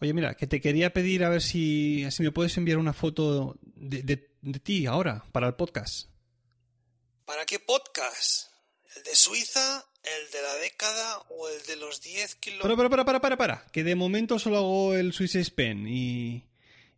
Oye, 0.01 0.13
mira, 0.13 0.35
que 0.35 0.47
te 0.47 0.61
quería 0.61 0.93
pedir 0.93 1.25
a 1.25 1.29
ver 1.29 1.41
si, 1.41 2.09
si 2.09 2.23
me 2.23 2.31
puedes 2.31 2.55
enviar 2.57 2.77
una 2.77 2.93
foto 2.93 3.57
de, 3.61 4.01
de, 4.41 4.59
ti 4.59 4.85
ahora, 4.85 5.25
para 5.33 5.47
el 5.47 5.55
podcast. 5.55 6.07
¿Para 7.25 7.45
qué 7.45 7.59
podcast? 7.59 8.49
¿El 8.95 9.03
de 9.03 9.15
Suiza, 9.15 9.85
el 10.03 10.31
de 10.31 10.41
la 10.41 10.55
década 10.55 11.19
o 11.29 11.49
el 11.49 11.61
de 11.65 11.75
los 11.75 12.01
10 12.01 12.35
kilómetros? 12.35 12.77
Para, 12.77 12.89
para, 12.89 13.05
para, 13.05 13.21
para, 13.21 13.37
para, 13.37 13.67
que 13.71 13.83
de 13.83 13.95
momento 13.95 14.39
solo 14.39 14.57
hago 14.57 14.95
el 14.95 15.11
Swiss 15.11 15.51
Pen 15.51 15.85
y, 15.85 16.45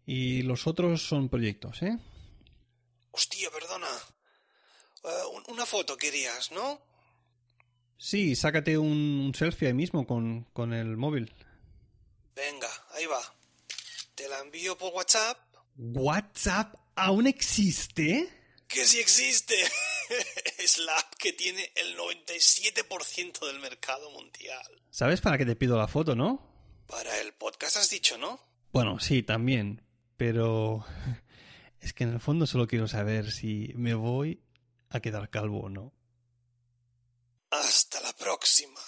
y 0.05 0.43
los 0.43 0.67
otros 0.67 1.01
son 1.01 1.27
proyectos, 1.27 1.81
¿eh? 1.81 1.97
Eh, 5.03 5.09
una 5.47 5.65
foto 5.65 5.97
querías, 5.97 6.51
¿no? 6.51 6.81
Sí, 7.97 8.35
sácate 8.35 8.77
un, 8.77 9.31
selfie 9.37 9.67
ahí 9.67 9.73
mismo 9.73 10.07
con, 10.07 10.45
con 10.53 10.73
el 10.73 10.97
móvil. 10.97 11.33
Venga, 12.35 12.69
ahí 12.91 13.05
va. 13.05 13.21
Te 14.15 14.27
la 14.27 14.39
envío 14.39 14.77
por 14.77 14.93
WhatsApp. 14.93 15.37
¿WhatsApp 15.77 16.75
aún 16.95 17.27
existe? 17.27 18.27
Que 18.67 18.85
sí 18.85 18.99
existe. 18.99 19.55
es 20.57 20.77
la 20.79 20.97
app 20.97 21.13
que 21.15 21.33
tiene 21.33 21.71
el 21.75 21.97
97% 21.97 23.45
del 23.45 23.59
mercado 23.59 24.09
mundial. 24.11 24.81
¿Sabes 24.89 25.21
para 25.21 25.37
qué 25.37 25.45
te 25.45 25.55
pido 25.55 25.77
la 25.77 25.87
foto, 25.87 26.15
no? 26.15 26.41
Para 26.87 27.19
el 27.21 27.33
podcast 27.33 27.77
has 27.77 27.89
dicho, 27.89 28.17
¿no? 28.17 28.39
Bueno, 28.71 28.99
sí, 28.99 29.23
también. 29.23 29.81
Pero 30.17 30.85
es 31.79 31.93
que 31.93 32.03
en 32.03 32.13
el 32.13 32.19
fondo 32.19 32.47
solo 32.47 32.67
quiero 32.67 32.87
saber 32.87 33.31
si 33.31 33.73
me 33.75 33.93
voy 33.93 34.41
a 34.91 34.99
quedar 34.99 35.29
calvo 35.29 35.61
o 35.61 35.69
no. 35.69 35.93
Hasta 37.49 37.99
la 38.01 38.13
próxima. 38.13 38.79